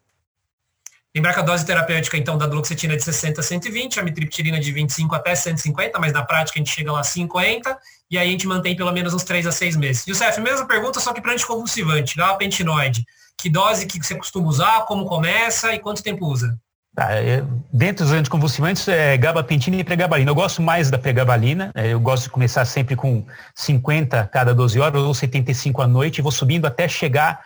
Lembrar 1.15 1.36
que 1.36 1.39
a 1.39 1.43
dose 1.43 1.63
terapêutica, 1.63 2.17
então, 2.17 2.39
da 2.39 2.48
duloxetina 2.48 2.93
é 2.93 2.98
de 2.98 3.03
60 3.03 3.39
a 3.39 3.43
120, 3.43 4.00
a 4.00 4.03
mitriptilina 4.03 4.59
de 4.59 4.71
25 4.71 5.13
até 5.13 5.36
150, 5.36 6.00
mas 6.00 6.12
na 6.12 6.25
prática 6.25 6.57
a 6.57 6.59
gente 6.59 6.74
chega 6.74 6.91
lá 6.91 7.01
a 7.01 7.03
50, 7.03 7.77
e 8.09 8.17
aí 8.17 8.27
a 8.27 8.31
gente 8.31 8.48
mantém 8.48 8.75
pelo 8.75 8.91
menos 8.91 9.13
uns 9.13 9.24
3 9.24 9.45
a 9.45 9.51
6 9.51 9.75
meses. 9.75 10.07
E 10.07 10.12
o 10.12 10.15
CF, 10.15 10.41
mesma 10.41 10.65
pergunta, 10.65 11.00
só 11.00 11.13
que 11.13 11.21
para 11.21 11.33
anticonvulsivante, 11.33 12.17
gabapentinoide. 12.17 13.05
Que 13.38 13.48
dose 13.48 13.86
que 13.86 14.03
você 14.03 14.15
costuma 14.15 14.48
usar, 14.48 14.86
como 14.88 15.05
começa 15.05 15.71
e 15.71 15.77
quanto 15.77 16.01
tempo 16.01 16.25
usa? 16.25 16.57
Tá, 17.00 17.13
é, 17.13 17.46
dentro 17.72 18.03
dos 18.03 18.13
anticonvulsivantes, 18.13 18.86
é 18.89 19.15
gabapentina 19.15 19.77
e 19.77 19.86
pregabalina. 19.86 20.32
Eu 20.32 20.36
gosto 20.36 20.62
mais 20.62 20.91
da 20.91 20.98
pregabalina, 20.98 21.72
é, 21.74 21.94
eu 21.94 22.00
gosto 22.01 22.24
de 22.24 22.29
começar 22.29 22.65
sempre 22.65 22.94
com 22.94 23.25
50 23.56 24.27
cada 24.27 24.53
12 24.53 24.82
horas 24.82 25.01
ou 25.01 25.13
75 25.13 25.82
à 25.82 25.88
noite 25.88 26.18
e 26.18 26.22
vou 26.22 26.29
subindo 26.29 26.68
até 26.68 26.89
chegar 26.89 27.39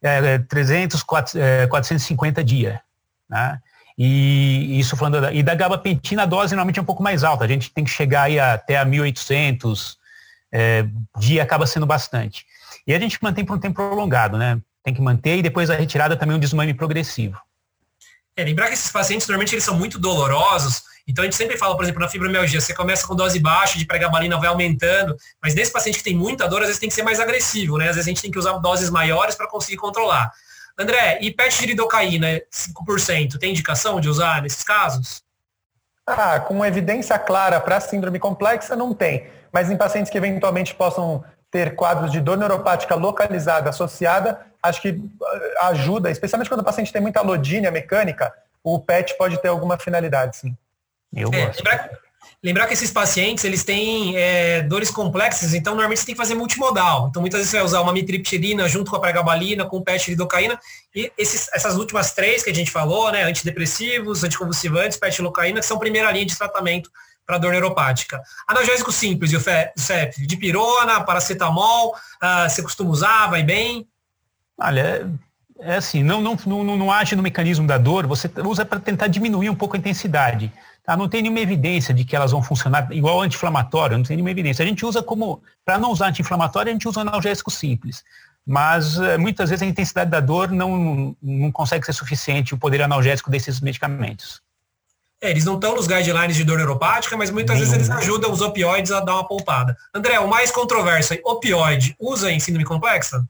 é, 0.00 0.38
300, 0.38 1.02
450 1.02 2.44
dias. 2.44 2.78
Né? 3.28 3.58
E 3.98 4.78
isso 4.78 4.96
falando 4.96 5.20
da, 5.20 5.32
e 5.32 5.42
da 5.42 5.56
gabapentina, 5.56 6.22
a 6.22 6.26
dose 6.26 6.54
normalmente 6.54 6.78
é 6.78 6.82
um 6.82 6.84
pouco 6.84 7.02
mais 7.02 7.24
alta. 7.24 7.44
A 7.44 7.48
gente 7.48 7.72
tem 7.72 7.82
que 7.82 7.90
chegar 7.90 8.22
aí 8.22 8.38
até 8.38 8.78
a 8.78 8.86
1.800 8.86 9.96
é, 10.52 10.86
dia 11.18 11.42
acaba 11.42 11.66
sendo 11.66 11.86
bastante. 11.86 12.46
E 12.86 12.94
a 12.94 13.00
gente 13.00 13.18
mantém 13.20 13.44
por 13.44 13.56
um 13.56 13.60
tempo 13.60 13.74
prolongado, 13.74 14.38
né? 14.38 14.60
Tem 14.84 14.94
que 14.94 15.02
manter 15.02 15.38
e 15.38 15.42
depois 15.42 15.70
a 15.70 15.74
retirada 15.74 16.16
também 16.16 16.34
é 16.34 16.36
um 16.36 16.40
desmame 16.40 16.72
progressivo. 16.72 17.36
É, 18.36 18.44
lembrar 18.44 18.68
que 18.68 18.74
esses 18.74 18.90
pacientes 18.90 19.26
normalmente 19.26 19.54
eles 19.54 19.64
são 19.64 19.76
muito 19.76 19.98
dolorosos, 19.98 20.82
então 21.06 21.22
a 21.22 21.26
gente 21.26 21.36
sempre 21.36 21.58
fala, 21.58 21.76
por 21.76 21.82
exemplo, 21.82 22.00
na 22.00 22.08
fibromialgia, 22.08 22.60
você 22.60 22.72
começa 22.72 23.06
com 23.06 23.14
dose 23.14 23.38
baixa 23.38 23.78
de 23.78 23.84
pregabalina, 23.84 24.38
vai 24.38 24.48
aumentando, 24.48 25.16
mas 25.42 25.54
nesse 25.54 25.72
paciente 25.72 25.98
que 25.98 26.04
tem 26.04 26.16
muita 26.16 26.48
dor, 26.48 26.60
às 26.60 26.68
vezes 26.68 26.80
tem 26.80 26.88
que 26.88 26.94
ser 26.94 27.02
mais 27.02 27.20
agressivo, 27.20 27.76
né? 27.76 27.88
Às 27.88 27.96
vezes 27.96 28.08
a 28.08 28.10
gente 28.10 28.22
tem 28.22 28.30
que 28.30 28.38
usar 28.38 28.56
doses 28.58 28.88
maiores 28.88 29.34
para 29.34 29.48
conseguir 29.48 29.76
controlar. 29.76 30.30
André, 30.78 31.18
e 31.20 31.30
PET 31.30 31.60
de 31.60 31.66
lidocaína, 31.66 32.40
5%, 32.50 33.38
tem 33.38 33.50
indicação 33.50 34.00
de 34.00 34.08
usar 34.08 34.40
nesses 34.40 34.64
casos? 34.64 35.22
Ah, 36.06 36.40
com 36.40 36.64
evidência 36.64 37.18
clara 37.18 37.60
para 37.60 37.80
síndrome 37.80 38.18
complexa, 38.18 38.74
não 38.74 38.94
tem. 38.94 39.26
Mas 39.52 39.70
em 39.70 39.76
pacientes 39.76 40.10
que 40.10 40.18
eventualmente 40.18 40.74
possam 40.74 41.22
ter 41.52 41.76
quadros 41.76 42.10
de 42.10 42.20
dor 42.20 42.38
neuropática 42.38 42.94
localizada 42.94 43.68
associada, 43.68 44.40
acho 44.62 44.80
que 44.80 44.98
ah, 45.60 45.68
ajuda, 45.68 46.10
especialmente 46.10 46.48
quando 46.48 46.62
o 46.62 46.64
paciente 46.64 46.90
tem 46.90 47.00
muita 47.00 47.20
lodínia 47.20 47.70
mecânica, 47.70 48.32
o 48.64 48.80
PET 48.80 49.16
pode 49.18 49.40
ter 49.40 49.48
alguma 49.48 49.78
finalidade, 49.78 50.38
sim. 50.38 50.56
Eu 51.14 51.28
é, 51.32 51.46
gosto. 51.46 51.58
Lembrar, 51.58 51.90
Lembrar 52.44 52.66
que 52.66 52.72
esses 52.72 52.90
pacientes, 52.90 53.44
eles 53.44 53.62
têm 53.62 54.16
é, 54.16 54.62
dores 54.62 54.90
complexas, 54.90 55.54
então 55.54 55.74
normalmente 55.74 56.00
você 56.00 56.06
tem 56.06 56.14
que 56.14 56.20
fazer 56.20 56.34
multimodal. 56.34 57.06
Então 57.08 57.22
muitas 57.22 57.38
vezes 57.38 57.50
você 57.50 57.58
vai 57.58 57.66
usar 57.66 57.80
uma 57.82 57.92
mitriptilina 57.92 58.68
junto 58.68 58.90
com 58.90 58.96
a 58.96 59.00
pregabalina, 59.00 59.64
com 59.64 59.76
o 59.76 59.82
PET 59.84 60.10
lidocaína, 60.10 60.58
e 60.92 61.12
esses, 61.16 61.48
essas 61.54 61.76
últimas 61.76 62.12
três 62.12 62.42
que 62.42 62.50
a 62.50 62.54
gente 62.54 62.70
falou, 62.70 63.12
né, 63.12 63.22
antidepressivos, 63.22 64.24
anticonvulsivantes, 64.24 64.98
PET 64.98 65.18
lidocaína, 65.18 65.60
que 65.60 65.66
são 65.66 65.78
primeira 65.78 66.10
linha 66.10 66.26
de 66.26 66.36
tratamento 66.36 66.90
para 67.26 67.38
dor 67.38 67.52
neuropática. 67.52 68.20
Analgésico 68.48 68.92
simples, 68.92 69.32
e 69.32 69.36
o 69.36 69.40
CEP, 69.76 70.26
de 70.26 70.36
pirona, 70.36 71.02
paracetamol, 71.02 71.94
uh, 71.94 72.48
você 72.48 72.62
costuma 72.62 72.90
usar, 72.90 73.28
vai 73.28 73.42
bem? 73.42 73.86
Olha, 74.58 75.10
é 75.60 75.76
assim, 75.76 76.02
não, 76.02 76.20
não, 76.20 76.36
não, 76.46 76.76
não 76.76 76.92
age 76.92 77.14
no 77.14 77.22
mecanismo 77.22 77.66
da 77.66 77.78
dor, 77.78 78.06
você 78.06 78.30
usa 78.44 78.64
para 78.64 78.80
tentar 78.80 79.06
diminuir 79.06 79.48
um 79.48 79.54
pouco 79.54 79.76
a 79.76 79.78
intensidade. 79.78 80.52
Tá? 80.84 80.96
Não 80.96 81.08
tem 81.08 81.22
nenhuma 81.22 81.40
evidência 81.40 81.94
de 81.94 82.04
que 82.04 82.16
elas 82.16 82.32
vão 82.32 82.42
funcionar 82.42 82.88
igual 82.90 83.20
anti-inflamatório, 83.20 83.96
não 83.96 84.04
tem 84.04 84.16
nenhuma 84.16 84.30
evidência. 84.30 84.64
A 84.64 84.66
gente 84.66 84.84
usa 84.84 85.02
como, 85.02 85.40
para 85.64 85.78
não 85.78 85.92
usar 85.92 86.08
anti-inflamatório, 86.08 86.70
a 86.70 86.72
gente 86.72 86.88
usa 86.88 87.00
analgésico 87.02 87.50
simples. 87.50 88.04
Mas 88.44 88.98
eh, 88.98 89.16
muitas 89.16 89.50
vezes 89.50 89.62
a 89.62 89.66
intensidade 89.66 90.10
da 90.10 90.18
dor 90.18 90.50
não, 90.50 91.16
não 91.22 91.52
consegue 91.52 91.86
ser 91.86 91.92
suficiente 91.92 92.54
o 92.54 92.58
poder 92.58 92.82
analgésico 92.82 93.30
desses 93.30 93.60
medicamentos. 93.60 94.42
É, 95.22 95.30
eles 95.30 95.44
não 95.44 95.54
estão 95.54 95.76
nos 95.76 95.86
guidelines 95.86 96.34
de 96.34 96.42
dor 96.42 96.58
neuropática, 96.58 97.16
mas 97.16 97.30
muitas 97.30 97.56
vezes 97.56 97.72
eles 97.72 97.88
ajudam 97.88 98.32
os 98.32 98.40
opioides 98.40 98.90
a 98.90 98.98
dar 98.98 99.14
uma 99.14 99.28
poupada. 99.28 99.76
André, 99.94 100.18
o 100.18 100.26
mais 100.26 100.50
controverso, 100.50 101.14
opioide, 101.24 101.94
usa 102.00 102.28
em 102.28 102.40
síndrome 102.40 102.64
complexa? 102.64 103.24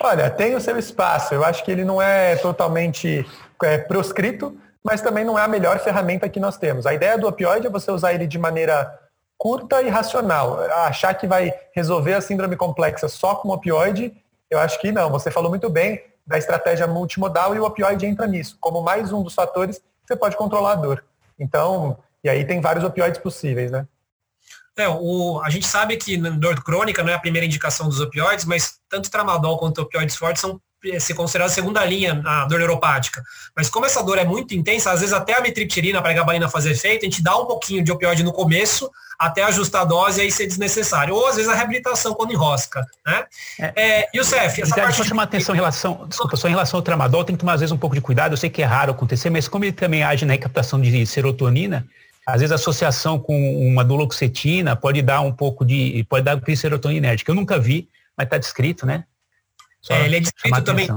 Olha, 0.00 0.30
tem 0.30 0.54
o 0.54 0.60
seu 0.60 0.78
espaço. 0.78 1.34
Eu 1.34 1.44
acho 1.44 1.64
que 1.64 1.72
ele 1.72 1.84
não 1.84 2.00
é 2.00 2.36
totalmente 2.36 3.26
é, 3.64 3.78
proscrito, 3.78 4.56
mas 4.82 5.00
também 5.00 5.24
não 5.24 5.36
é 5.36 5.42
a 5.42 5.48
melhor 5.48 5.80
ferramenta 5.80 6.28
que 6.28 6.38
nós 6.38 6.56
temos. 6.56 6.86
A 6.86 6.94
ideia 6.94 7.18
do 7.18 7.26
opioide 7.26 7.66
é 7.66 7.70
você 7.70 7.90
usar 7.90 8.14
ele 8.14 8.28
de 8.28 8.38
maneira 8.38 8.96
curta 9.36 9.82
e 9.82 9.88
racional. 9.88 10.60
Achar 10.86 11.14
que 11.14 11.26
vai 11.26 11.52
resolver 11.74 12.14
a 12.14 12.20
síndrome 12.20 12.54
complexa 12.54 13.08
só 13.08 13.34
com 13.34 13.48
opioide, 13.48 14.14
eu 14.48 14.60
acho 14.60 14.80
que 14.80 14.92
não. 14.92 15.10
Você 15.10 15.32
falou 15.32 15.50
muito 15.50 15.68
bem 15.68 16.00
da 16.24 16.38
estratégia 16.38 16.86
multimodal 16.86 17.56
e 17.56 17.58
o 17.58 17.64
opioide 17.64 18.06
entra 18.06 18.24
nisso, 18.24 18.56
como 18.60 18.82
mais 18.82 19.12
um 19.12 19.20
dos 19.20 19.34
fatores 19.34 19.80
você 20.12 20.16
pode 20.16 20.36
controlar 20.36 20.72
a 20.72 20.76
dor. 20.76 21.04
Então, 21.38 21.98
e 22.22 22.28
aí 22.28 22.44
tem 22.44 22.60
vários 22.60 22.84
opioides 22.84 23.20
possíveis, 23.20 23.70
né? 23.70 23.86
É, 24.76 24.88
o, 24.88 25.40
a 25.42 25.50
gente 25.50 25.66
sabe 25.66 25.96
que 25.96 26.16
dor 26.16 26.62
crônica 26.62 27.02
não 27.02 27.12
é 27.12 27.14
a 27.14 27.20
primeira 27.20 27.44
indicação 27.44 27.88
dos 27.88 28.00
opioides, 28.00 28.44
mas 28.44 28.80
tanto 28.88 29.10
tramadol 29.10 29.58
quanto 29.58 29.82
opioides 29.82 30.16
fortes 30.16 30.40
são 30.40 30.60
se 30.98 31.14
considerados 31.14 31.54
segunda 31.54 31.84
linha 31.84 32.14
na 32.14 32.44
dor 32.44 32.58
neuropática. 32.58 33.22
Mas 33.56 33.68
como 33.68 33.86
essa 33.86 34.02
dor 34.02 34.18
é 34.18 34.24
muito 34.24 34.54
intensa, 34.54 34.90
às 34.90 35.00
vezes 35.00 35.12
até 35.12 35.34
a 35.34 35.40
mitriptilina 35.40 36.00
para 36.00 36.10
a 36.10 36.14
gabalina 36.14 36.48
fazer 36.48 36.72
efeito, 36.72 37.02
a 37.02 37.04
gente 37.04 37.22
dá 37.22 37.36
um 37.36 37.46
pouquinho 37.46 37.84
de 37.84 37.92
opioide 37.92 38.22
no 38.22 38.32
começo, 38.32 38.90
até 39.18 39.44
ajustar 39.44 39.82
a 39.82 39.84
dose 39.84 40.20
e 40.20 40.22
aí 40.22 40.32
ser 40.32 40.46
desnecessário. 40.46 41.14
Ou 41.14 41.28
às 41.28 41.36
vezes 41.36 41.50
a 41.50 41.54
reabilitação 41.54 42.14
quando 42.14 42.32
enrosca. 42.32 42.84
Né? 43.06 43.24
É, 43.60 43.72
é, 43.76 44.08
e 44.12 44.20
o 44.20 44.24
CEF, 44.24 44.62
essa 44.62 44.74
parte 44.74 44.96
só 44.96 45.04
chamar 45.04 45.24
de... 45.24 45.36
atenção 45.36 45.54
em 45.54 45.58
relação, 45.58 46.06
desculpa, 46.08 46.36
só 46.36 46.48
em 46.48 46.52
relação 46.52 46.78
ao 46.78 46.82
tramadol, 46.82 47.24
tem 47.24 47.36
que 47.36 47.40
tomar 47.40 47.54
às 47.54 47.60
vezes 47.60 47.72
um 47.72 47.78
pouco 47.78 47.94
de 47.94 48.00
cuidado, 48.00 48.32
eu 48.32 48.36
sei 48.36 48.50
que 48.50 48.62
é 48.62 48.64
raro 48.64 48.90
acontecer, 48.90 49.30
mas 49.30 49.46
como 49.46 49.64
ele 49.64 49.72
também 49.72 50.02
age 50.02 50.24
na 50.24 50.32
recaptação 50.32 50.80
de 50.80 51.06
serotonina, 51.06 51.86
às 52.26 52.40
vezes 52.40 52.52
a 52.52 52.54
associação 52.54 53.18
com 53.18 53.66
uma 53.66 53.84
duloxetina 53.84 54.76
pode 54.76 55.02
dar 55.02 55.20
um 55.20 55.32
pouco 55.32 55.64
de, 55.64 56.04
pode 56.08 56.24
dar 56.24 56.40
serotoninérgica. 56.56 57.30
Eu 57.30 57.34
nunca 57.34 57.58
vi, 57.58 57.88
mas 58.16 58.26
está 58.26 58.38
descrito, 58.38 58.86
né? 58.86 59.04
É, 59.90 60.04
ele 60.04 60.16
é 60.16 60.20
descrito 60.20 60.62
também, 60.62 60.88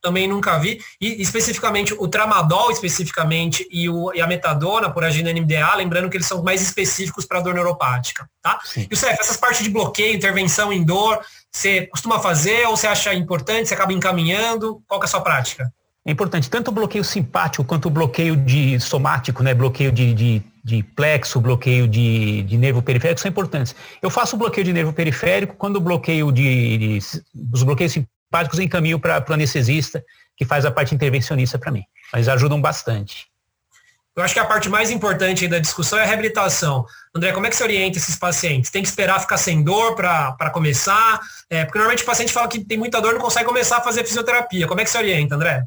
também 0.00 0.28
nunca 0.28 0.58
vi. 0.58 0.80
E 1.00 1.22
especificamente 1.22 1.94
o 1.94 2.08
tramadol, 2.08 2.70
especificamente, 2.70 3.66
e, 3.70 3.88
o, 3.88 4.12
e 4.12 4.20
a 4.20 4.26
metadona 4.26 4.90
por 4.90 5.04
agir 5.04 5.22
no 5.22 5.30
NMDA, 5.30 5.74
lembrando 5.76 6.10
que 6.10 6.16
eles 6.16 6.26
são 6.26 6.42
mais 6.42 6.60
específicos 6.60 7.24
para 7.24 7.40
dor 7.40 7.54
neuropática. 7.54 8.28
Tá? 8.42 8.58
Sim. 8.64 8.88
E 8.90 8.94
o 8.94 8.96
Cef, 8.96 9.16
essas 9.20 9.36
partes 9.36 9.62
de 9.62 9.70
bloqueio, 9.70 10.16
intervenção 10.16 10.72
em 10.72 10.82
dor, 10.82 11.20
você 11.50 11.86
costuma 11.86 12.18
fazer 12.18 12.66
ou 12.66 12.76
você 12.76 12.86
acha 12.86 13.14
importante, 13.14 13.68
você 13.68 13.74
acaba 13.74 13.92
encaminhando? 13.92 14.82
Qual 14.88 14.98
que 14.98 15.04
é 15.04 15.08
a 15.08 15.10
sua 15.10 15.20
prática? 15.20 15.72
É 16.04 16.10
importante, 16.10 16.50
tanto 16.50 16.68
o 16.68 16.72
bloqueio 16.72 17.04
simpático 17.04 17.62
quanto 17.62 17.86
o 17.86 17.90
bloqueio 17.90 18.36
de 18.36 18.80
somático, 18.80 19.40
né? 19.40 19.54
Bloqueio 19.54 19.92
de, 19.92 20.12
de, 20.12 20.42
de 20.64 20.82
plexo, 20.82 21.40
bloqueio 21.40 21.86
de, 21.86 22.42
de 22.42 22.58
nervo 22.58 22.82
periférico 22.82 23.20
são 23.20 23.28
importantes. 23.28 23.74
Eu 24.02 24.10
faço 24.10 24.34
o 24.34 24.38
bloqueio 24.38 24.64
de 24.64 24.72
nervo 24.72 24.92
periférico 24.92 25.54
quando 25.54 25.76
o 25.76 25.80
bloqueio 25.80 26.32
de, 26.32 26.78
de 26.78 26.98
os 27.52 27.62
bloqueios 27.62 27.96
eu 28.32 28.62
encaminho 28.62 28.98
para 28.98 29.24
o 29.28 29.32
anestesista, 29.32 30.04
que 30.36 30.44
faz 30.44 30.64
a 30.64 30.70
parte 30.70 30.94
intervencionista 30.94 31.58
para 31.58 31.70
mim. 31.70 31.82
Mas 32.12 32.28
ajudam 32.28 32.60
bastante. 32.60 33.26
Eu 34.14 34.22
acho 34.22 34.34
que 34.34 34.40
a 34.40 34.44
parte 34.44 34.68
mais 34.68 34.90
importante 34.90 35.48
da 35.48 35.58
discussão 35.58 35.98
é 35.98 36.02
a 36.02 36.06
reabilitação. 36.06 36.84
André, 37.14 37.32
como 37.32 37.46
é 37.46 37.50
que 37.50 37.56
você 37.56 37.62
orienta 37.62 37.96
esses 37.96 38.14
pacientes? 38.16 38.70
Tem 38.70 38.82
que 38.82 38.88
esperar 38.88 39.18
ficar 39.20 39.38
sem 39.38 39.62
dor 39.62 39.94
para 39.94 40.50
começar? 40.50 41.18
É, 41.48 41.64
porque 41.64 41.78
normalmente 41.78 42.02
o 42.02 42.06
paciente 42.06 42.30
fala 42.30 42.46
que 42.46 42.62
tem 42.62 42.76
muita 42.76 43.00
dor 43.00 43.12
e 43.12 43.14
não 43.14 43.22
consegue 43.22 43.46
começar 43.46 43.78
a 43.78 43.80
fazer 43.80 44.04
fisioterapia. 44.04 44.66
Como 44.66 44.80
é 44.80 44.84
que 44.84 44.90
você 44.90 44.98
orienta, 44.98 45.34
André? 45.34 45.64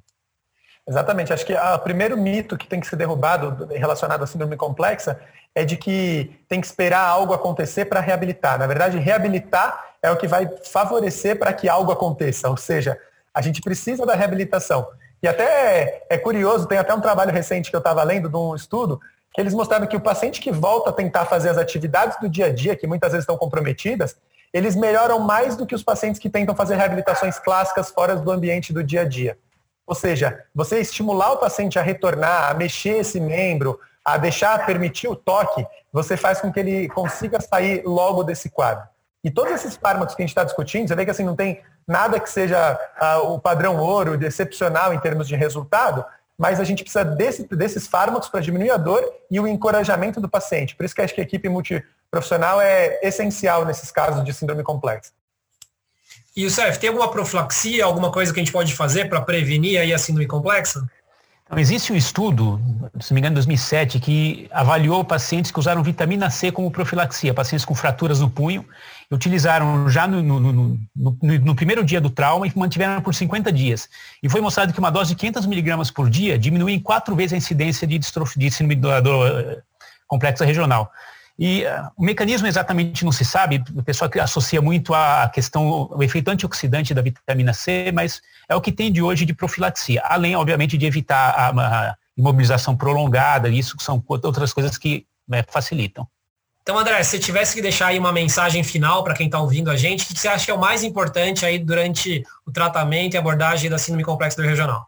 Exatamente. 0.87 1.33
Acho 1.33 1.45
que 1.45 1.53
o 1.53 1.79
primeiro 1.79 2.15
mito 2.15 2.57
que 2.57 2.67
tem 2.67 2.79
que 2.79 2.87
ser 2.87 2.95
derrubado 2.95 3.67
relacionado 3.71 4.23
à 4.23 4.27
síndrome 4.27 4.55
complexa 4.55 5.19
é 5.53 5.65
de 5.65 5.77
que 5.77 6.37
tem 6.47 6.59
que 6.61 6.67
esperar 6.67 7.07
algo 7.07 7.33
acontecer 7.33 7.85
para 7.85 7.99
reabilitar. 7.99 8.59
Na 8.59 8.67
verdade, 8.67 8.99
reabilitar 8.99 9.83
é 10.01 10.11
o 10.11 10.17
que 10.17 10.27
vai 10.27 10.48
favorecer 10.65 11.39
para 11.39 11.51
que 11.53 11.67
algo 11.67 11.91
aconteça. 11.91 12.50
Ou 12.50 12.57
seja, 12.57 13.00
a 13.33 13.41
gente 13.41 13.61
precisa 13.61 14.05
da 14.05 14.13
reabilitação. 14.13 14.87
E 15.24 15.27
até 15.27 16.05
é 16.09 16.17
curioso, 16.17 16.67
tem 16.67 16.77
até 16.77 16.93
um 16.93 17.01
trabalho 17.01 17.31
recente 17.31 17.69
que 17.69 17.75
eu 17.75 17.79
estava 17.79 18.03
lendo 18.03 18.29
de 18.29 18.37
um 18.37 18.53
estudo, 18.53 19.00
que 19.33 19.41
eles 19.41 19.53
mostraram 19.53 19.87
que 19.87 19.98
o 19.98 20.01
paciente 20.01 20.39
que 20.39 20.51
volta 20.51 20.91
a 20.91 20.93
tentar 20.93 21.25
fazer 21.25 21.50
as 21.50 21.57
atividades 21.57 22.19
do 22.19 22.29
dia 22.29 22.48
a 22.48 22.53
dia, 22.53 22.75
que 22.75 22.85
muitas 22.85 23.11
vezes 23.11 23.24
estão 23.24 23.37
comprometidas, 23.37 24.15
eles 24.53 24.75
melhoram 24.75 25.19
mais 25.19 25.55
do 25.55 25.65
que 25.65 25.74
os 25.74 25.83
pacientes 25.83 26.19
que 26.19 26.29
tentam 26.29 26.55
fazer 26.55 26.75
reabilitações 26.75 27.39
clássicas 27.39 27.89
fora 27.89 28.15
do 28.15 28.31
ambiente 28.31 28.71
do 28.71 28.83
dia 28.83 29.01
a 29.01 29.05
dia. 29.05 29.37
Ou 29.87 29.93
seja, 29.93 30.43
você 30.53 30.79
estimular 30.79 31.33
o 31.33 31.37
paciente 31.37 31.77
a 31.77 31.81
retornar, 31.81 32.50
a 32.50 32.53
mexer 32.53 32.98
esse 32.98 33.19
membro, 33.19 33.79
a 34.03 34.17
deixar, 34.17 34.65
permitir 34.65 35.07
o 35.07 35.15
toque, 35.15 35.65
você 35.91 36.15
faz 36.15 36.41
com 36.41 36.51
que 36.51 36.59
ele 36.59 36.89
consiga 36.89 37.39
sair 37.39 37.83
logo 37.85 38.24
desse 38.24 38.50
quadro. 38.50 38.87
E 39.24 39.31
todos 39.31 39.53
esses 39.53 39.75
fármacos 39.75 40.13
que 40.13 40.21
a 40.21 40.24
gente 40.24 40.31
está 40.31 40.43
discutindo, 40.43 40.87
você 40.87 40.95
vê 40.95 41.03
que 41.03 41.09
assim 41.09 41.24
não 41.24 41.35
tem 41.35 41.61
nada 41.87 42.19
que 42.19 42.29
seja 42.29 42.79
uh, 43.01 43.33
o 43.33 43.39
padrão 43.39 43.77
ouro, 43.77 44.24
excepcional 44.24 44.93
em 44.93 45.00
termos 45.00 45.27
de 45.27 45.35
resultado, 45.35 46.05
mas 46.37 46.59
a 46.59 46.63
gente 46.63 46.83
precisa 46.83 47.03
desse, 47.03 47.43
desses 47.55 47.87
fármacos 47.87 48.29
para 48.29 48.41
diminuir 48.41 48.69
a 48.69 48.77
dor 48.77 49.03
e 49.31 49.39
o 49.39 49.48
encorajamento 49.48 50.21
do 50.21 50.29
paciente. 50.29 50.75
Por 50.75 50.85
isso 50.85 50.93
que 50.93 51.01
acho 51.01 51.15
que 51.15 51.21
a 51.21 51.24
equipe 51.24 51.50
multiprofissional 51.50 52.61
é 52.61 53.00
essencial 53.01 53.65
nesses 53.65 53.91
casos 53.91 54.24
de 54.24 54.33
síndrome 54.33 54.61
complexa. 54.61 55.11
E 56.35 56.45
o 56.45 56.51
CEF, 56.51 56.77
tem 56.77 56.89
alguma 56.89 57.09
profilaxia, 57.09 57.85
alguma 57.85 58.11
coisa 58.11 58.33
que 58.33 58.39
a 58.39 58.43
gente 58.43 58.51
pode 58.51 58.74
fazer 58.74 59.05
para 59.05 59.21
prevenir 59.21 59.79
aí 59.79 59.93
a 59.93 59.98
síndrome 59.98 60.27
complexa? 60.27 60.85
Então, 61.45 61.57
existe 61.57 61.93
um 61.93 61.95
estudo, 61.95 62.59
se 63.00 63.11
não 63.11 63.15
me 63.15 63.21
engano, 63.21 63.33
em 63.33 63.35
2007, 63.35 64.00
que 64.00 64.48
avaliou 64.51 65.05
pacientes 65.05 65.51
que 65.51 65.59
usaram 65.59 65.81
vitamina 65.81 66.29
C 66.29 66.51
como 66.51 66.69
profilaxia, 66.69 67.33
pacientes 67.33 67.63
com 67.63 67.74
fraturas 67.74 68.19
no 68.19 68.29
punho, 68.29 68.65
utilizaram 69.11 69.87
já 69.87 70.07
no, 70.07 70.21
no, 70.21 70.39
no, 70.39 70.79
no, 71.21 71.55
primeiro 71.55 71.85
dia 71.85 72.01
do 72.01 72.09
trauma 72.09 72.48
e 72.48 72.51
mantiveram 72.55 73.01
por 73.01 73.13
50 73.13 73.51
dias. 73.53 73.87
E 74.21 74.27
foi 74.27 74.41
mostrado 74.41 74.74
que 74.74 74.79
uma 74.79 74.89
dose 74.89 75.11
de 75.11 75.15
500 75.15 75.45
miligramas 75.45 75.91
por 75.91 76.09
dia 76.09 76.37
diminui 76.37 76.74
em 76.74 76.79
quatro 76.79 77.15
vezes 77.15 77.33
a 77.33 77.37
incidência 77.37 77.87
de 77.87 77.98
de 77.98 78.51
síndrome 78.51 78.75
do, 78.75 79.01
do, 79.01 79.27
eh, 79.27 79.61
complexa 80.07 80.43
regional. 80.43 80.91
E 81.37 81.65
uh, 81.65 81.91
o 81.98 82.03
mecanismo 82.03 82.48
exatamente 82.48 83.03
não 83.03 83.11
se 83.11 83.25
sabe, 83.25 83.61
o 83.75 83.83
pessoal 83.83 84.09
associa 84.21 84.61
muito 84.61 84.93
a 84.93 85.29
questão, 85.33 85.89
o 85.91 86.01
efeito 86.01 86.29
antioxidante 86.29 86.93
da 86.93 87.01
vitamina 87.01 87.53
C, 87.53 87.91
mas 87.93 88.21
é 88.48 88.55
o 88.55 88.61
que 88.61 88.71
tem 88.71 88.91
de 88.91 89.01
hoje 89.01 89.25
de 89.25 89.33
profilaxia, 89.33 90.01
além, 90.05 90.35
obviamente, 90.35 90.77
de 90.77 90.85
evitar 90.85 91.29
a, 91.31 91.50
a 91.89 91.95
imobilização 92.17 92.75
prolongada, 92.75 93.50
isso 93.50 93.75
são 93.79 94.01
outras 94.07 94.53
coisas 94.53 94.77
que 94.77 95.05
né, 95.27 95.43
facilitam. 95.48 96.07
Então, 96.61 96.79
André, 96.79 97.03
se 97.03 97.11
você 97.11 97.19
tivesse 97.19 97.53
que 97.53 97.61
deixar 97.61 97.87
aí 97.87 98.00
uma 98.00 98.11
mensagem 98.11 98.63
final 98.63 99.03
para 99.03 99.13
quem 99.13 99.27
está 99.27 99.39
ouvindo 99.39 99.69
a 99.69 99.75
gente, 99.75 100.03
o 100.03 100.07
que 100.07 100.19
você 100.19 100.27
acha 100.27 100.45
que 100.45 100.51
é 100.51 100.53
o 100.53 100.59
mais 100.59 100.83
importante 100.83 101.45
aí 101.45 101.59
durante 101.59 102.24
o 102.43 102.51
tratamento 102.51 103.13
e 103.13 103.17
abordagem 103.17 103.69
da 103.69 103.77
síndrome 103.77 104.03
complexa 104.03 104.41
do 104.41 104.48
regional? 104.48 104.87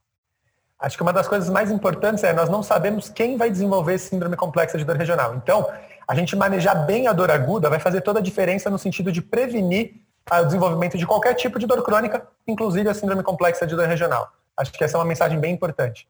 Acho 0.79 0.95
que 0.95 1.03
uma 1.03 1.13
das 1.13 1.27
coisas 1.27 1.49
mais 1.49 1.69
importantes 1.69 2.23
é 2.23 2.33
nós 2.33 2.49
não 2.49 2.63
sabemos 2.63 3.09
quem 3.09 3.37
vai 3.37 3.51
desenvolver 3.51 3.97
síndrome 3.99 4.35
complexa 4.35 4.77
de 4.77 4.85
dor 4.85 4.95
regional. 4.95 5.35
Então, 5.35 5.67
a 6.07 6.15
gente 6.15 6.35
manejar 6.35 6.85
bem 6.85 7.07
a 7.07 7.13
dor 7.13 7.29
aguda 7.29 7.69
vai 7.69 7.79
fazer 7.79 8.01
toda 8.01 8.19
a 8.19 8.21
diferença 8.21 8.69
no 8.69 8.79
sentido 8.79 9.11
de 9.11 9.21
prevenir 9.21 9.95
o 10.31 10.45
desenvolvimento 10.45 10.97
de 10.97 11.05
qualquer 11.05 11.33
tipo 11.33 11.57
de 11.59 11.65
dor 11.65 11.83
crônica, 11.83 12.25
inclusive 12.47 12.87
a 12.89 12.93
síndrome 12.93 13.23
complexa 13.23 13.65
de 13.65 13.75
dor 13.75 13.87
regional. 13.87 14.31
Acho 14.57 14.71
que 14.71 14.83
essa 14.83 14.97
é 14.97 14.99
uma 14.99 15.05
mensagem 15.05 15.39
bem 15.39 15.53
importante. 15.53 16.07